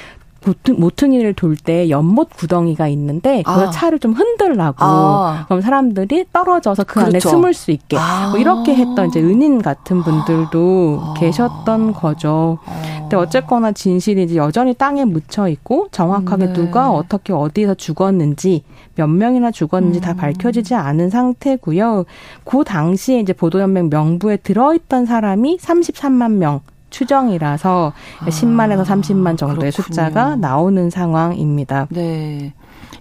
[0.76, 3.70] 모퉁 이를 돌 때 연못 구덩이가 있는데 그 아.
[3.70, 5.44] 차를 좀 흔들라고 아.
[5.46, 7.08] 그럼 사람들이 떨어져서 그 그렇죠.
[7.08, 8.30] 안에 숨을 수 있게 아.
[8.30, 11.14] 뭐 이렇게 했던 이제 은인 같은 분들도 아.
[11.18, 12.58] 계셨던 거죠.
[13.00, 16.52] 근데 어쨌거나 진실이 이제 여전히 땅에 묻혀 있고 정확하게 네.
[16.52, 18.62] 누가 어떻게 어디서 죽었는지
[18.94, 20.00] 몇 명이나 죽었는지 음.
[20.00, 22.04] 다 밝혀지지 않은 상태고요.
[22.44, 26.60] 그 당시에 이제 보도연맹 명부에 들어있던 사람이 33만 명
[26.90, 29.82] 추정이라서 아, 10만에서 30만 정도의 그렇군요.
[29.82, 31.86] 숫자가 나오는 상황입니다.
[31.90, 32.52] 네.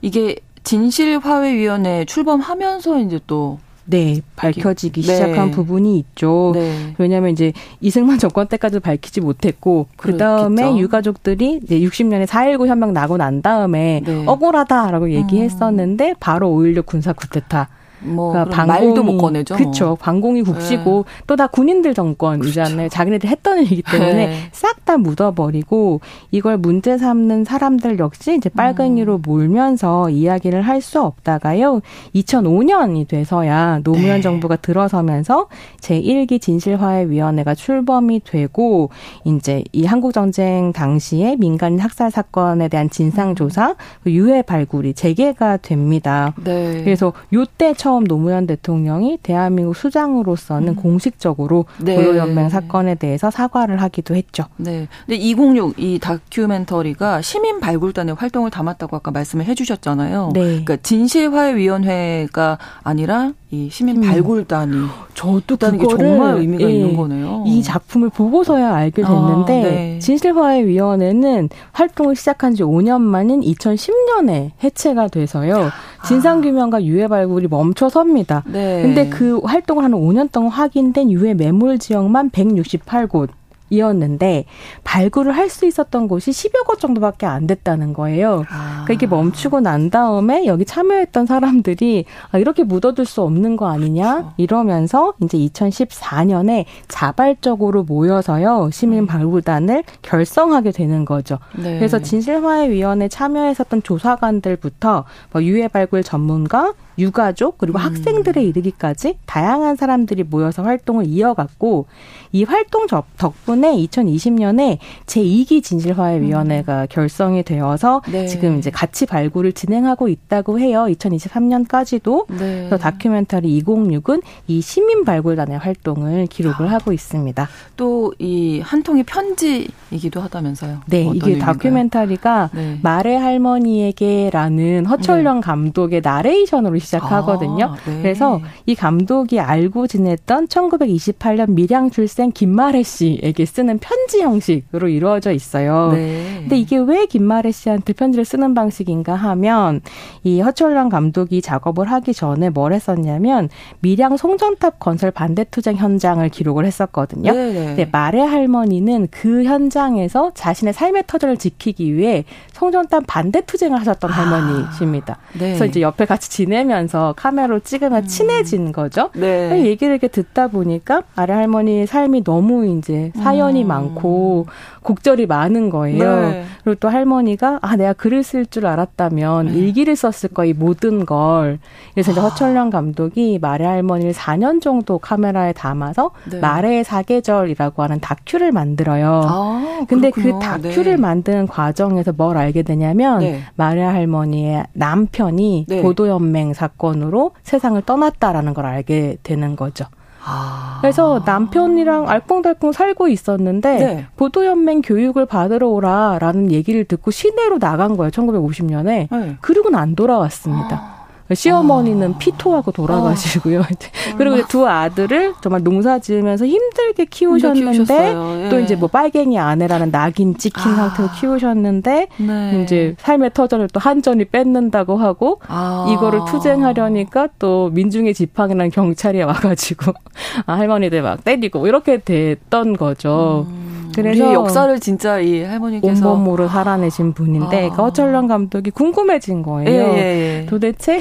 [0.02, 5.14] 이게 진실화해위원회 출범하면서 이제 또 네, 밝혀지기 네.
[5.14, 6.52] 시작한 부분이 있죠.
[6.54, 6.94] 네.
[7.00, 13.18] 왜냐하면 이제 이승만 정권 때까지 밝히지 못했고 그 다음에 유가족들이 이제 60년에 4.19 현명 나고
[13.18, 14.24] 난 다음에 네.
[14.28, 17.70] 억울하다라고 얘기했었는데 바로 5.16 군사 쿠데타
[18.02, 19.56] 뭐 그러니까 방공이, 말도 못 꺼내죠.
[19.56, 19.98] 그렇죠.
[20.00, 21.24] 방공이 국시고 네.
[21.28, 22.76] 또다 군인들 정권이잖아요.
[22.76, 22.90] 그렇죠.
[22.90, 24.36] 자기네들 했던 일이기 때문에 네.
[24.52, 29.22] 싹다 묻어버리고 이걸 문제 삼는 사람들 역시 이제 빨갱이로 음.
[29.24, 31.82] 몰면서 이야기를 할 수 없다가요.
[32.16, 34.22] 2005년이 돼서야 노무현 네.
[34.22, 35.48] 정부가 들어서면서
[35.82, 38.90] 제1기 진실화해위원회가 출범이 되고
[39.26, 44.12] 이제 이 한국 전쟁 당시에 민간인 학살 사건에 대한 진상 조사, 음.
[44.12, 46.34] 유해 발굴이 재개가 됩니다.
[46.44, 46.82] 네.
[46.84, 50.76] 그래서 요때 처음 처음 노무현 대통령이 대한민국 수장으로서는 음.
[50.76, 51.96] 공식적으로 네.
[51.96, 54.44] 고려연맹 사건에 대해서 사과를 하기도 했죠.
[54.58, 54.88] 네.
[55.08, 60.30] 근데 206 이 다큐멘터리가 시민 발굴단의 활동을 담았다고 아까 말씀을 해주셨잖아요.
[60.36, 60.42] 네.
[60.42, 64.02] 그러니까 진실화해위원회가 아니라 이 시민 음.
[64.08, 64.74] 발굴단이
[65.16, 67.44] 저도 그게 정말 의미가 예, 있는 거네요.
[67.48, 70.00] 이 작품을 보고서야 알게 됐는데 아, 네.
[70.00, 75.72] 진실화해 위원회는 활동을 시작한 지 5년 만인 2010년에 해체가 돼서요.
[76.06, 78.44] 진상 규명과 유해 발굴이 멈춰섭니다.
[78.46, 78.84] 네.
[78.84, 83.30] 근데 그 활동을 하는 5년 동안 확인된 유해 매몰 지역만 168곳.
[83.70, 84.46] 이었는데
[84.84, 88.44] 발굴을 할 수 있었던 곳이 10여 곳 정도밖에 안 됐다는 거예요.
[88.50, 88.84] 아.
[88.86, 94.14] 그러니까 이게 멈추고 난 다음에 여기 참여했던 사람들이 아, 이렇게 묻어둘 수 없는 거 아니냐
[94.16, 94.34] 그렇죠.
[94.38, 99.08] 이러면서 이제 2014년에 자발적으로 모여서요 시민 음.
[99.08, 101.40] 발굴단을 결성하게 되는 거죠.
[101.56, 101.78] 네.
[101.80, 107.84] 그래서 진실화해위원회 참여했었던 조사관들부터 뭐 유해 발굴 전문가, 유가족 그리고 음.
[107.86, 111.88] 학생들에 이르기까지 다양한 사람들이 모여서 활동을 이어갔고
[112.32, 116.88] 이 활동 덕분에 2020년에 제2기 진실화해위원회가 음.
[116.90, 118.28] 결성이 되어서 네.
[118.28, 120.86] 지금 이제 같이 발굴을 진행하고 있다고 해요.
[120.90, 122.26] 2023년까지도.
[122.30, 122.38] 네.
[122.68, 126.72] 그래서 다큐멘터리 206은 이 시민 발굴단의 활동을 기록을 아.
[126.72, 127.48] 하고 있습니다.
[127.78, 130.82] 또 이 한 통의 편지이기도 하다면서요.
[130.88, 131.40] 네, 이게 의미인가요?
[131.40, 132.80] 다큐멘터리가 네.
[132.82, 135.42] 말의 할머니에게라는 허철령 네.
[135.42, 137.66] 감독의 나레이션으로 시작하거든요.
[137.66, 138.02] 아, 네.
[138.02, 145.92] 그래서 이 감독이 알고 지냈던 1928년 밀양 출생 김마래 씨에게 쓰는 편지 형식으로 이루어져 있어요.
[145.94, 146.38] 네.
[146.40, 149.82] 근데 이게 왜 김마래 씨한테 편지를 쓰는 방식인가 하면
[150.24, 153.50] 이 허철랑 감독이 작업을 하기 전에 뭘 했었냐면
[153.82, 157.32] 밀양 송전탑 건설 반대 투쟁 현장을 기록을 했었거든요.
[157.32, 157.54] 네.
[157.54, 164.14] 근데 마래 할머니는 그 현장에서 자신의 삶의 터전을 지키기 위해 송전탑 반대 투쟁을 하셨던 아.
[164.14, 165.18] 할머니십니다.
[165.34, 165.40] 네.
[165.40, 168.08] 그래서 이제 옆에 같이 지내면 하면서 카메라로 찍으면 음.
[168.08, 169.10] 친해진 거죠.
[169.14, 169.66] 네.
[169.66, 173.68] 얘기를 이렇게 듣다 보니까 아래 할머니의 삶이 너무 이제 사연이 음.
[173.68, 174.48] 많고
[174.84, 176.22] 곡절이 많은 거예요.
[176.22, 176.46] 네.
[176.64, 179.54] 그리고 또 할머니가 아 내가 글을 쓸 줄 알았다면 네.
[179.54, 181.60] 일기를 썼을 거이 모든 걸.
[181.94, 182.24] 그래서 이제 아.
[182.26, 186.40] 허철령 감독이 말의 할머니를 4년 정도 카메라에 담아서 네.
[186.40, 189.22] 말의 사계절이라고 하는 다큐를 만들어요.
[189.26, 190.40] 아, 근데 그 그렇군요.
[190.40, 190.98] 그 다큐를 네.
[190.98, 193.42] 만드는 과정에서 뭘 알게 되냐면 네.
[193.56, 195.82] 말의 할머니의 남편이 네.
[195.82, 199.86] 보도연맹 사건으로 세상을 떠났다라는 걸 알게 되는 거죠.
[200.30, 200.78] 아.
[200.82, 204.06] 그래서 남편이랑 알콩달콩 살고 있었는데 네.
[204.16, 208.12] 보도연맹 교육을 받으러 오라라는 얘기를 듣고 시내로 나간 거예요.
[208.12, 209.08] 1950년에.
[209.10, 209.38] 네.
[209.42, 210.99] 그리고는 안 돌아왔습니다.
[211.30, 211.36] 아.
[211.36, 212.18] 시어머니는 아.
[212.18, 213.62] 피토하고 돌아가시고요.
[213.62, 213.66] 아.
[214.18, 218.16] 그리고 두 아들을 정말 농사 지으면서 힘들게 키우셨는데
[218.46, 218.50] 예.
[218.50, 220.76] 또 이제 뭐 빨갱이 아내라는 낙인 찍힌 아.
[220.76, 222.64] 상태로 키우셨는데 네.
[222.64, 225.88] 이제 삶의 터전을 또 한전이 뺏는다고 하고 아.
[225.90, 229.94] 이거를 투쟁하려니까 또 민중의 지팡이라는 경찰이 와가지고
[230.46, 233.46] 아, 할머니들 막 때리고 이렇게 됐던 거죠.
[233.50, 233.69] 음.
[234.04, 237.70] 그래서 역사를 진짜 이 할머니께서 온몸으로 살아내신 분인데 아.
[237.76, 239.70] 그 허철령 감독이 궁금해진 거예요.
[239.70, 240.46] 예, 예, 예.
[240.46, 241.00] 도대체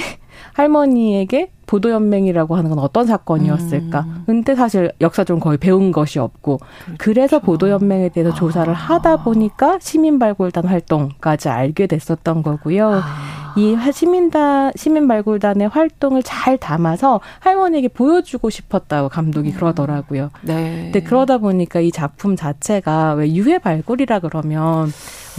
[0.55, 4.01] 할머니에게 보도연맹이라고 하는 건 어떤 사건이었을까?
[4.01, 4.23] 음.
[4.27, 6.97] 근데 사실 역사적으로 거의 배운 것이 없고 그렇죠.
[6.99, 8.77] 그래서 보도연맹에 대해서 조사를 아.
[8.77, 13.03] 하다 보니까 시민발굴단 활동까지 알게 됐었던 거고요.
[13.05, 13.48] 아.
[13.59, 19.55] 이 시민단 시민 발굴단의 활동을 잘 담아서 할머니에게 보여주고 싶었다고 감독이 음.
[19.55, 20.31] 그러더라고요.
[20.43, 20.85] 네.
[20.85, 24.93] 근데 그러다 보니까 이 작품 자체가 왜 유해 발굴이라 그러면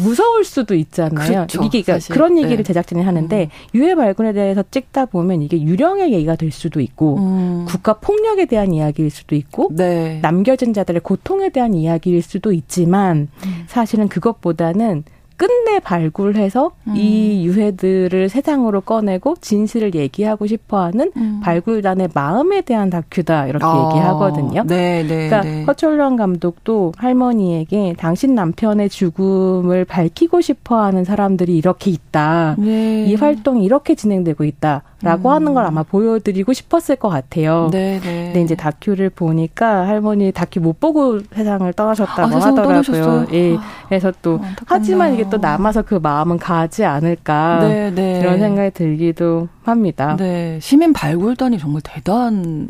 [0.03, 1.47] 무서울 수도 있잖아요.
[1.47, 2.63] 그렇죠, 이게 그러니까 그런 얘기를 네.
[2.63, 3.77] 제작진이 하는데 음.
[3.77, 7.65] 유해 발굴에 대해서 찍다 보면 이게 유령의 얘기가 될 수도 있고 음.
[7.67, 10.19] 국가 폭력에 대한 이야기일 수도 있고 네.
[10.21, 13.63] 남겨진 자들의 고통에 대한 이야기일 수도 있지만 음.
[13.67, 15.03] 사실은 그것보다는
[15.39, 16.95] 끝내 발굴해서 음.
[16.97, 21.39] 이 유해들을 세상으로 꺼내고 진실을 얘기하고 싶어하는 음.
[21.41, 23.89] 발굴단의 마음에 대한 다큐다 이렇게 아.
[23.89, 24.63] 얘기하거든요.
[24.67, 25.63] 네, 네, 그러니까 네.
[25.63, 32.57] 허철령 감독도 할머니에게 당신 남편의 죽음을 밝히고 싶어하는 사람들이 이렇게 있다.
[32.59, 33.05] 네.
[33.05, 34.83] 이 활동이 이렇게 진행되고 있다.
[35.01, 35.33] 라고 음.
[35.33, 37.69] 하는 걸 아마 보여드리고 싶었을 것 같아요.
[37.71, 37.99] 네네.
[37.99, 38.23] 네.
[38.25, 43.27] 근데 이제 다큐를 보니까 할머니 다큐 못 보고 세상을 떠나셨다고 아, 하더라고요.
[43.31, 43.55] 예.
[43.55, 47.91] 아, 그래서 또 어, 하지만 이게 또 남아서 그 마음은 가지 않을까 네네.
[47.91, 48.19] 네.
[48.19, 50.17] 이런 생각이 들기도 합니다.
[50.17, 50.59] 네.
[50.61, 52.67] 시민 발굴단이 정말 대단들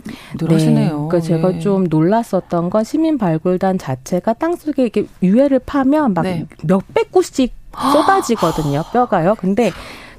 [0.48, 0.54] 네.
[0.54, 1.08] 하시네요.
[1.08, 1.60] 그러니까 제가 네.
[1.60, 6.46] 좀 놀랐었던 건 시민 발굴단 자체가 땅속에 이렇게 유해를 파면 막 네.
[6.64, 7.58] 몇백 구씩
[7.94, 8.84] 쏟아지거든요.
[8.92, 9.36] 뼈가요.
[9.36, 9.72] 근데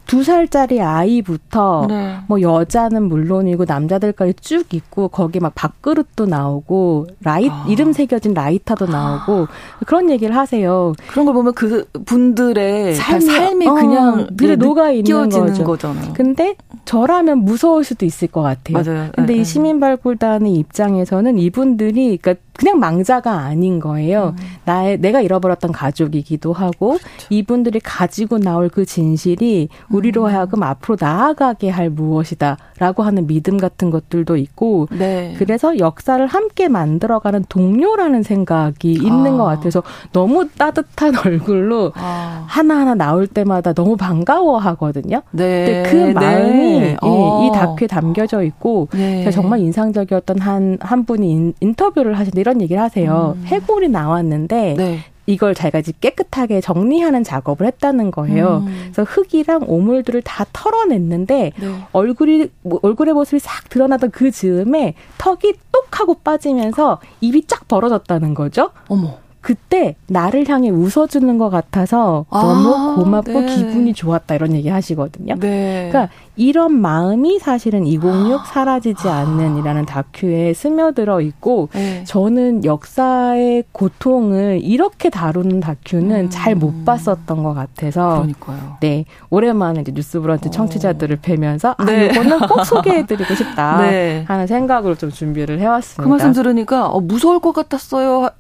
[0.06, 2.16] 두 살짜리 아이부터 네.
[2.26, 7.64] 뭐 여자는 물론이고 남자들까지 쭉 있고 거기 막 밥그릇도 나오고 라이 아.
[7.68, 9.46] 이름 새겨진 라이터도 나오고
[9.86, 10.92] 그런 얘기를 하세요.
[11.08, 15.64] 그런 걸 보면 그 분들의 삶이, 삶이 어, 그냥 늘 녹아 있는 거죠.
[15.64, 16.12] 거잖아요.
[16.14, 18.82] 근데 저라면 무서울 수도 있을 것 같아요.
[18.82, 19.10] 맞아요.
[19.14, 19.44] 근데 네, 이 네.
[19.44, 24.34] 시민 발굴단의 입장에서는 이분들이 그러니까 그냥 망자가 아닌 거예요.
[24.38, 24.44] 음.
[24.66, 27.26] 나의 내가 잃어버렸던 가족이기도 하고 그렇죠.
[27.30, 30.26] 이분들이 가지고 나올 그 진실이 우리로 음.
[30.26, 35.34] 하여금 앞으로 나아가게 할 무엇이다라고 하는 믿음 같은 것들도 있고 네.
[35.38, 39.36] 그래서 역사를 함께 만들어가는 동료라는 생각이 있는 아.
[39.36, 39.82] 것 같아서
[40.12, 42.44] 너무 따뜻한 얼굴로 아.
[42.46, 45.22] 하나하나 나올 때마다 너무 반가워하거든요.
[45.32, 45.64] 네.
[45.64, 46.12] 근데 그 네.
[46.12, 46.96] 마음이 네.
[47.02, 47.44] 어.
[47.44, 49.28] 이 다큐에 담겨져 있고 네.
[49.30, 53.34] 정말 인상적이었던 한한 분이 인, 인터뷰를 하시는데 이런 얘기를 하세요.
[53.36, 53.42] 음.
[53.46, 54.98] 해골이 나왔는데 네.
[55.30, 58.64] 이걸 자기가 이제 깨끗하게 정리하는 작업을 했다는 거예요.
[58.66, 58.90] 음.
[58.92, 61.86] 그래서 흙이랑 오물들을 다 털어냈는데 네.
[61.92, 68.34] 얼굴이 뭐, 얼굴의 모습이 싹 드러나던 그 즈음에 턱이 똑 하고 빠지면서 입이 쫙 벌어졌다는
[68.34, 68.70] 거죠.
[68.88, 69.18] 어머.
[69.40, 73.46] 그때 나를 향해 웃어주는 것 같아서 아, 너무 고맙고 네.
[73.46, 75.34] 기분이 좋았다 이런 얘기 하시거든요.
[75.38, 75.88] 네.
[75.90, 82.04] 그러니까 이런 마음이 사실은 206 사라지지 않는이라는 다큐에 스며들어 있고 네.
[82.04, 86.30] 저는 역사의 고통을 이렇게 다루는 다큐는 음.
[86.30, 88.76] 잘못 봤었던 것 같아서 그러니까요.
[88.80, 92.06] 네 오랜만에 이제 뉴스브런치 청취자들을 뵈면서 아 네.
[92.06, 94.24] 이거는 꼭 소개해드리고 싶다 네.
[94.28, 96.02] 하는 생각으로 좀 준비를 해왔습니다.
[96.02, 98.30] 그 말씀 들으니까 어, 무서울 것 같았어요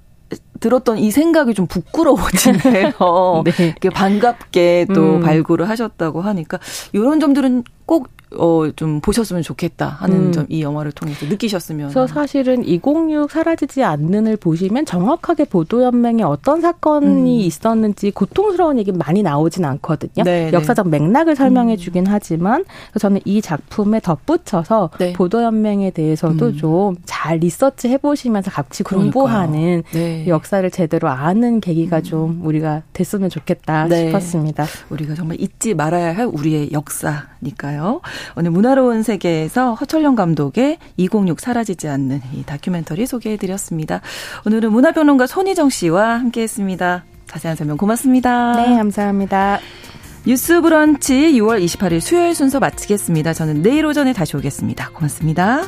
[0.60, 2.92] 들었던 이 생각이 좀 부끄러워지네요.
[3.44, 3.66] 네.
[3.66, 5.20] 이렇게 반갑게 또 음.
[5.20, 6.58] 발굴을 하셨다고 하니까
[6.92, 10.32] 이런 점들은 꼭 어, 좀 보셨으면 좋겠다 하는 음.
[10.32, 11.88] 점이 영화를 통해서 느끼셨으면.
[11.88, 17.46] 그래서 사실은 206 사라지지 않는을 보시면 정확하게 보도연맹에 어떤 사건이 음.
[17.46, 20.22] 있었는지 고통스러운 얘기 많이 나오진 않거든요.
[20.24, 20.52] 네, 네.
[20.52, 21.00] 역사적 네.
[21.00, 21.76] 맥락을 설명해 음.
[21.76, 22.64] 주긴 하지만
[22.98, 25.12] 저는 이 작품에 덧붙여서 네.
[25.12, 26.56] 보도연맹에 대해서도 음.
[26.56, 30.28] 좀잘 리서치 해보시면서 같이 공부하는 네.
[30.50, 32.02] 역사를 제대로 아는 계기가 음.
[32.02, 34.06] 좀 우리가 됐으면 좋겠다 네.
[34.06, 34.66] 싶었습니다.
[34.90, 38.00] 우리가 정말 잊지 말아야 할 우리의 역사니까요.
[38.36, 44.00] 오늘 문화로운 세계에서 허철영 감독의 206 사라지지 않는 이 다큐멘터리 소개해드렸습니다.
[44.44, 47.04] 오늘은 문화평론가 손희정 씨와 함께했습니다.
[47.28, 48.56] 자세한 설명 고맙습니다.
[48.56, 49.60] 네, 감사합니다.
[50.26, 53.34] 뉴스 브런치 6월 28일 수요일 순서 마치겠습니다.
[53.34, 54.90] 저는 내일 오전에 다시 오겠습니다.
[54.90, 55.62] 고맙습니다.